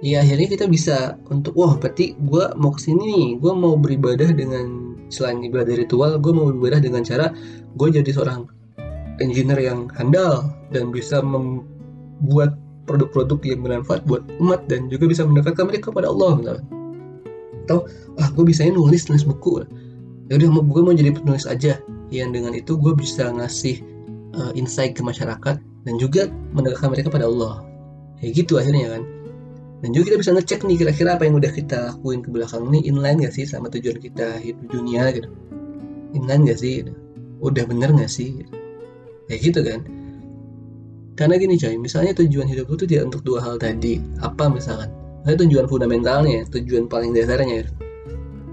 ya 0.04 0.22
akhirnya 0.22 0.48
kita 0.52 0.66
bisa 0.68 1.18
untuk 1.32 1.56
wah 1.56 1.80
berarti 1.80 2.14
gue 2.18 2.46
mau 2.60 2.72
ke 2.74 2.80
sini 2.82 3.04
nih. 3.04 3.28
Gue 3.42 3.54
mau 3.56 3.74
beribadah 3.80 4.30
dengan 4.34 4.94
selain 5.14 5.46
ibadah 5.46 5.78
ritual 5.78 6.18
gue 6.18 6.34
mau 6.34 6.50
beribadah 6.50 6.82
dengan 6.82 7.06
cara 7.06 7.30
gue 7.78 7.88
jadi 7.94 8.10
seorang 8.10 8.50
engineer 9.22 9.62
yang 9.62 9.86
handal 9.94 10.50
dan 10.74 10.90
bisa 10.90 11.22
membuat 11.22 12.58
produk-produk 12.90 13.40
yang 13.46 13.62
bermanfaat 13.62 14.02
buat 14.10 14.26
umat 14.42 14.66
dan 14.68 14.90
juga 14.90 15.06
bisa 15.08 15.22
mendekatkan 15.24 15.70
mereka 15.70 15.94
kepada 15.94 16.10
Allah. 16.10 16.32
Misalnya. 16.42 16.66
atau 17.64 17.88
ah 18.20 18.28
gue 18.36 18.44
bisa 18.44 18.68
nulis 18.68 19.08
nulis 19.08 19.24
buku 19.24 19.64
ya 20.32 20.40
udah 20.40 20.48
gue 20.64 20.82
mau 20.84 20.94
jadi 20.96 21.12
penulis 21.12 21.46
aja. 21.48 21.80
Yang 22.14 22.30
dengan 22.36 22.54
itu 22.54 22.78
gue 22.78 22.94
bisa 22.94 23.34
ngasih 23.34 23.82
uh, 24.38 24.52
insight 24.54 24.94
ke 24.94 25.02
masyarakat 25.02 25.58
dan 25.60 25.94
juga 25.98 26.30
mendekatkan 26.54 26.94
mereka 26.94 27.10
pada 27.10 27.26
Allah. 27.26 27.66
Kayak 28.22 28.46
gitu 28.46 28.62
akhirnya 28.62 29.00
kan. 29.00 29.04
Dan 29.84 29.90
juga 29.92 30.16
kita 30.16 30.18
bisa 30.24 30.32
ngecek 30.32 30.60
nih 30.64 30.78
kira-kira 30.80 31.10
apa 31.20 31.28
yang 31.28 31.36
udah 31.36 31.52
kita 31.52 31.78
lakuin 31.92 32.24
ke 32.24 32.32
belakang 32.32 32.64
ini 32.72 32.88
inline 32.88 33.20
gak 33.20 33.36
sih 33.36 33.44
sama 33.44 33.68
tujuan 33.68 34.00
kita 34.00 34.40
hidup 34.40 34.64
dunia 34.72 35.12
gitu? 35.12 35.28
Inline 36.16 36.48
gak 36.48 36.60
sih? 36.64 36.88
Udah 37.44 37.68
bener 37.68 37.92
gak 37.92 38.08
sih? 38.08 38.48
Kayak 39.28 39.40
gitu 39.44 39.60
kan. 39.60 39.80
Karena 41.20 41.36
gini 41.36 41.60
coy 41.60 41.76
misalnya 41.76 42.16
tujuan 42.16 42.48
hidup 42.48 42.72
itu 42.72 42.88
tidak 42.88 43.12
untuk 43.12 43.22
dua 43.28 43.44
hal 43.44 43.60
tadi. 43.60 44.00
Apa 44.24 44.48
misalkan? 44.48 44.88
Nah, 45.24 45.36
tujuan 45.36 45.68
fundamentalnya 45.68 46.48
tujuan 46.52 46.88
paling 46.92 47.16
dasarnya 47.16 47.68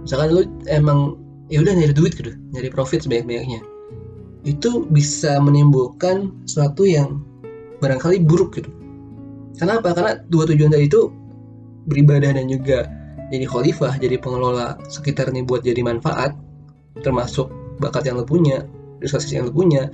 misalkan 0.07 0.29
lu 0.33 0.43
emang 0.67 1.19
ya 1.51 1.61
udah 1.61 1.75
nyari 1.75 1.93
duit 1.93 2.15
gitu 2.15 2.33
nyari 2.55 2.71
profit 2.71 3.05
sebanyak-banyaknya 3.05 3.61
itu 4.49 4.89
bisa 4.89 5.37
menimbulkan 5.37 6.33
sesuatu 6.49 6.89
yang 6.89 7.21
barangkali 7.85 8.25
buruk 8.25 8.57
gitu 8.57 8.71
Kenapa? 9.61 9.93
Karena 9.93 10.17
dua 10.33 10.49
tujuan 10.49 10.73
tadi 10.73 10.89
itu 10.89 11.13
beribadah 11.85 12.33
dan 12.33 12.49
juga 12.49 12.89
jadi 13.29 13.45
khalifah, 13.45 14.01
jadi 14.01 14.17
pengelola 14.17 14.81
sekitar 14.89 15.29
nih 15.29 15.45
buat 15.45 15.61
jadi 15.61 15.85
manfaat, 15.85 16.33
termasuk 17.05 17.53
bakat 17.77 18.09
yang 18.09 18.17
lo 18.17 18.25
punya, 18.25 18.65
resources 19.05 19.37
yang 19.37 19.45
lo 19.45 19.53
punya, 19.53 19.93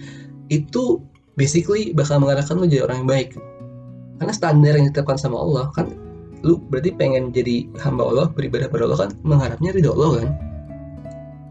itu 0.54 1.02
basically 1.34 1.90
bakal 1.90 2.22
mengarahkan 2.22 2.54
lo 2.54 2.64
jadi 2.70 2.86
orang 2.86 3.04
yang 3.04 3.10
baik. 3.10 3.30
Karena 4.22 4.32
standar 4.32 4.72
yang 4.78 4.86
ditetapkan 4.88 5.18
sama 5.18 5.36
Allah 5.42 5.66
kan, 5.74 5.90
lu 6.46 6.62
berarti 6.70 6.94
pengen 6.94 7.34
jadi 7.34 7.66
hamba 7.82 8.06
Allah, 8.06 8.26
beribadah 8.30 8.70
pada 8.70 8.86
Allah 8.86 8.98
kan 9.02 9.10
mengharapnya 9.26 9.74
ridho 9.74 9.92
Allah 9.98 10.22
kan. 10.22 10.28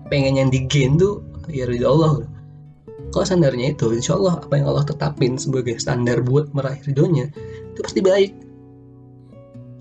Pengen 0.07 0.37
yang 0.37 0.49
digain 0.53 0.97
tuh 0.97 1.25
ya 1.49 1.65
ridho 1.65 1.89
Allah. 1.89 2.25
Kalau 3.13 3.25
standarnya 3.25 3.77
itu, 3.77 3.95
insya 3.95 4.17
Allah 4.17 4.43
apa 4.43 4.53
yang 4.59 4.67
Allah 4.71 4.83
tetapin 4.83 5.39
sebagai 5.39 5.77
standar 5.79 6.19
buat 6.25 6.51
meraih 6.51 6.83
ridhonya, 6.83 7.31
itu 7.71 7.79
pasti 7.79 8.01
baik 8.03 8.45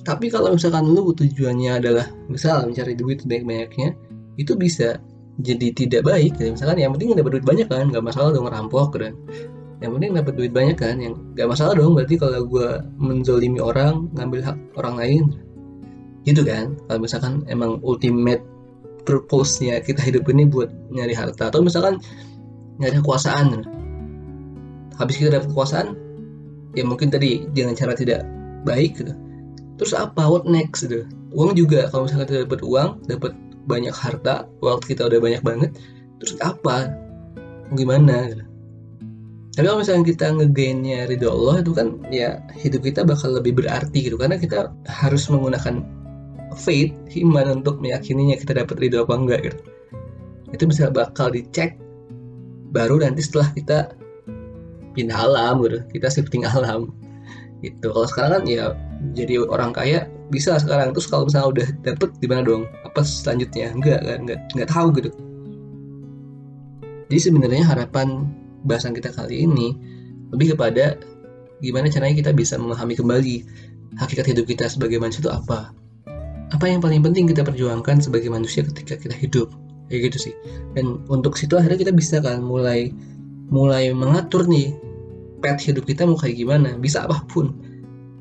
tapi 0.04 0.28
kalau 0.28 0.52
misalkan 0.52 0.84
lu 0.84 1.16
tujuannya 1.16 1.80
adalah 1.80 2.06
misal 2.28 2.68
mencari 2.68 2.92
duit 2.92 3.24
sebanyak-banyaknya 3.24 3.96
itu 4.36 4.52
bisa 4.54 5.00
jadi 5.40 5.72
tidak 5.72 6.04
baik 6.04 6.36
ya. 6.38 6.52
misalkan 6.52 6.78
yang 6.78 6.92
penting 6.94 7.16
dapat 7.16 7.40
duit 7.40 7.46
banyak 7.48 7.66
kan 7.66 7.88
nggak 7.88 8.04
masalah 8.04 8.30
dong 8.30 8.46
merampok 8.46 9.00
dan 9.00 9.16
yang 9.80 9.96
penting 9.96 10.12
dapat 10.14 10.34
duit 10.36 10.52
banyak 10.52 10.76
kan 10.76 11.00
yang 11.00 11.16
nggak 11.34 11.48
masalah 11.48 11.72
dong 11.74 11.96
berarti 11.96 12.20
kalau 12.20 12.44
gue 12.46 12.68
menzolimi 13.00 13.58
orang 13.58 14.06
ngambil 14.14 14.40
hak 14.44 14.58
orang 14.76 14.94
lain 15.00 15.24
gitu 16.28 16.44
kan 16.44 16.76
kalau 16.86 17.00
misalkan 17.00 17.34
emang 17.48 17.80
ultimate 17.82 18.44
purpose-nya 19.04 19.80
kita 19.84 20.00
hidup 20.00 20.26
ini 20.32 20.48
buat 20.48 20.72
nyari 20.92 21.14
harta. 21.14 21.52
Atau 21.52 21.60
misalkan 21.64 22.00
nyari 22.80 22.98
kekuasaan. 23.00 23.64
Habis 24.98 25.14
kita 25.20 25.38
dapat 25.38 25.50
kekuasaan 25.50 25.88
ya 26.74 26.82
mungkin 26.82 27.10
tadi 27.10 27.46
dengan 27.54 27.78
cara 27.78 27.94
tidak 27.94 28.26
baik 28.66 28.98
gitu. 28.98 29.14
Terus 29.78 29.92
apa? 29.94 30.26
What 30.26 30.46
next 30.46 30.86
gitu? 30.86 31.06
Uang 31.34 31.54
juga. 31.54 31.90
Kalau 31.90 32.06
misalnya 32.06 32.26
kita 32.26 32.40
dapat 32.46 32.62
uang 32.62 32.90
dapat 33.06 33.32
banyak 33.64 33.94
harta 33.94 34.44
waktu 34.60 34.84
kita 34.92 35.08
udah 35.08 35.20
banyak 35.22 35.42
banget 35.42 35.70
terus 36.20 36.36
apa? 36.44 36.92
Gimana 37.74 38.28
gitu. 38.30 38.44
tapi 39.54 39.70
kalau 39.70 39.86
misalnya 39.86 40.02
kita 40.10 40.26
ngegainnya 40.34 41.06
ridho 41.06 41.30
Allah 41.30 41.62
itu 41.62 41.70
kan 41.78 42.02
ya 42.10 42.42
hidup 42.58 42.82
kita 42.82 43.06
bakal 43.06 43.38
lebih 43.38 43.54
berarti 43.54 44.10
gitu. 44.10 44.18
Karena 44.18 44.34
kita 44.34 44.74
harus 44.90 45.30
menggunakan 45.30 45.86
faith 46.54 46.94
iman 47.20 47.60
untuk 47.62 47.78
meyakininya 47.82 48.38
kita 48.38 48.56
dapat 48.56 48.78
ridho 48.80 49.04
apa 49.04 49.14
enggak 49.14 49.40
gitu. 49.50 49.58
Itu 50.54 50.64
bisa 50.70 50.90
bakal 50.90 51.34
dicek 51.34 51.76
baru 52.74 53.02
nanti 53.02 53.22
setelah 53.22 53.50
kita 53.54 53.78
pindah 54.94 55.18
alam 55.18 55.62
gitu. 55.66 55.78
Kita 55.90 56.06
shifting 56.10 56.46
alam 56.54 56.90
gitu. 57.60 57.90
Kalau 57.90 58.06
sekarang 58.08 58.30
kan 58.40 58.44
ya 58.46 58.64
jadi 59.12 59.44
orang 59.46 59.74
kaya 59.74 60.06
bisa 60.32 60.56
sekarang. 60.58 60.94
Terus 60.96 61.06
kalau 61.10 61.26
misalnya 61.28 61.48
udah 61.50 61.68
dapet 61.84 62.10
gimana 62.22 62.42
dong? 62.46 62.62
Apa 62.86 63.02
selanjutnya? 63.02 63.74
Enggak 63.74 64.00
kan? 64.06 64.18
Enggak 64.26 64.38
enggak 64.56 64.70
tahu 64.70 64.88
gitu. 64.98 65.10
Jadi 67.12 67.20
sebenarnya 67.20 67.64
harapan 67.68 68.26
bahasan 68.64 68.96
kita 68.96 69.12
kali 69.12 69.44
ini 69.44 69.76
lebih 70.32 70.56
kepada 70.56 70.96
gimana 71.60 71.86
caranya 71.92 72.16
kita 72.16 72.32
bisa 72.34 72.58
memahami 72.58 72.96
kembali 72.96 73.34
hakikat 74.00 74.34
hidup 74.34 74.44
kita 74.50 74.66
sebagai 74.66 74.98
manusia 74.98 75.22
itu 75.22 75.30
apa 75.30 75.70
apa 76.54 76.70
yang 76.70 76.78
paling 76.78 77.02
penting 77.02 77.26
kita 77.26 77.42
perjuangkan 77.42 77.98
sebagai 77.98 78.30
manusia 78.30 78.62
ketika 78.62 78.94
kita 78.94 79.18
hidup? 79.18 79.50
Kayak 79.90 80.14
gitu 80.14 80.30
sih. 80.30 80.34
Dan 80.78 81.02
untuk 81.10 81.34
situ 81.34 81.58
akhirnya 81.58 81.82
kita 81.82 81.92
bisa 81.92 82.22
kan 82.22 82.46
mulai 82.46 82.94
mulai 83.50 83.90
mengatur 83.90 84.46
nih 84.46 84.72
pet 85.42 85.58
hidup 85.58 85.84
kita 85.84 86.06
mau 86.06 86.14
kayak 86.14 86.38
gimana. 86.38 86.78
Bisa 86.78 87.10
apa 87.10 87.26
pun. 87.26 87.50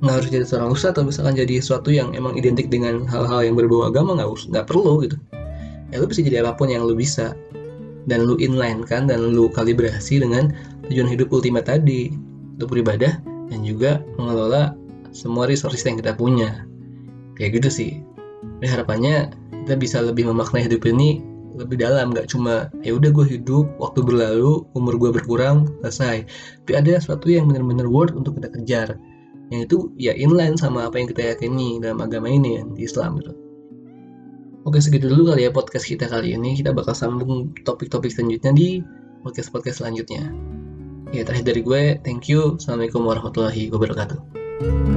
Nggak 0.02 0.14
harus 0.18 0.30
jadi 0.34 0.46
seorang 0.50 0.70
ustadz 0.74 0.98
atau 0.98 1.06
misalkan 1.06 1.38
jadi 1.38 1.62
sesuatu 1.62 1.94
yang 1.94 2.12
emang 2.18 2.34
identik 2.36 2.68
dengan 2.74 3.06
hal-hal 3.06 3.46
yang 3.46 3.56
berbau 3.56 3.88
agama 3.88 4.18
nggak 4.18 4.28
usah 4.34 4.50
nggak 4.50 4.68
perlu 4.68 5.06
gitu. 5.06 5.16
Ya 5.94 6.02
lu 6.02 6.10
bisa 6.10 6.26
jadi 6.26 6.42
apa 6.42 6.58
pun 6.58 6.74
yang 6.74 6.84
lu 6.90 6.98
bisa. 6.98 7.38
Dan 8.04 8.28
lu 8.28 8.36
inline 8.42 8.84
kan 8.84 9.08
dan 9.08 9.32
lu 9.32 9.48
kalibrasi 9.48 10.20
dengan 10.20 10.52
tujuan 10.90 11.08
hidup 11.08 11.30
ultimate 11.30 11.70
tadi. 11.70 12.12
Untuk 12.58 12.74
beribadah 12.74 13.22
dan 13.54 13.60
juga 13.62 14.02
mengelola 14.18 14.74
semua 15.14 15.46
resources 15.46 15.86
yang 15.86 16.02
kita 16.02 16.18
punya. 16.18 16.66
Kayak 17.40 17.62
gitu 17.62 17.70
sih 17.70 17.92
Jadi 18.64 18.80
harapannya 18.80 19.28
kita 19.68 19.76
bisa 19.76 20.00
lebih 20.00 20.24
memaknai 20.32 20.64
hidup 20.64 20.88
ini 20.88 21.20
lebih 21.60 21.84
dalam 21.84 22.16
nggak 22.16 22.32
cuma 22.32 22.72
ya 22.80 22.96
udah 22.96 23.12
gue 23.12 23.28
hidup 23.28 23.68
waktu 23.76 24.00
berlalu 24.08 24.64
umur 24.72 24.96
gue 24.96 25.12
berkurang 25.12 25.68
selesai. 25.84 26.24
Tapi 26.64 26.72
ada 26.72 26.96
sesuatu 26.96 27.28
yang 27.28 27.52
benar-benar 27.52 27.92
worth 27.92 28.16
untuk 28.16 28.40
kita 28.40 28.56
kejar 28.56 28.96
yang 29.52 29.68
itu 29.68 29.92
ya 30.00 30.16
inline 30.16 30.56
sama 30.56 30.88
apa 30.88 30.96
yang 30.96 31.12
kita 31.12 31.36
yakini 31.36 31.84
dalam 31.84 32.00
agama 32.00 32.32
ini 32.32 32.56
ya, 32.56 32.64
di 32.64 32.88
Islam 32.88 33.20
gitu. 33.20 33.36
Oke 34.64 34.80
segitu 34.80 35.12
dulu 35.12 35.36
kali 35.36 35.44
ya 35.44 35.52
podcast 35.52 35.84
kita 35.84 36.08
kali 36.08 36.32
ini. 36.32 36.56
Kita 36.56 36.72
bakal 36.72 36.96
sambung 36.96 37.52
topik-topik 37.68 38.16
selanjutnya 38.16 38.56
di 38.56 38.80
podcast-podcast 39.28 39.84
selanjutnya. 39.84 40.32
Ya 41.12 41.28
terakhir 41.28 41.52
dari 41.52 41.62
gue 41.68 41.82
thank 42.08 42.32
you. 42.32 42.56
Assalamualaikum 42.56 43.04
warahmatullahi 43.04 43.68
wabarakatuh 43.76 44.93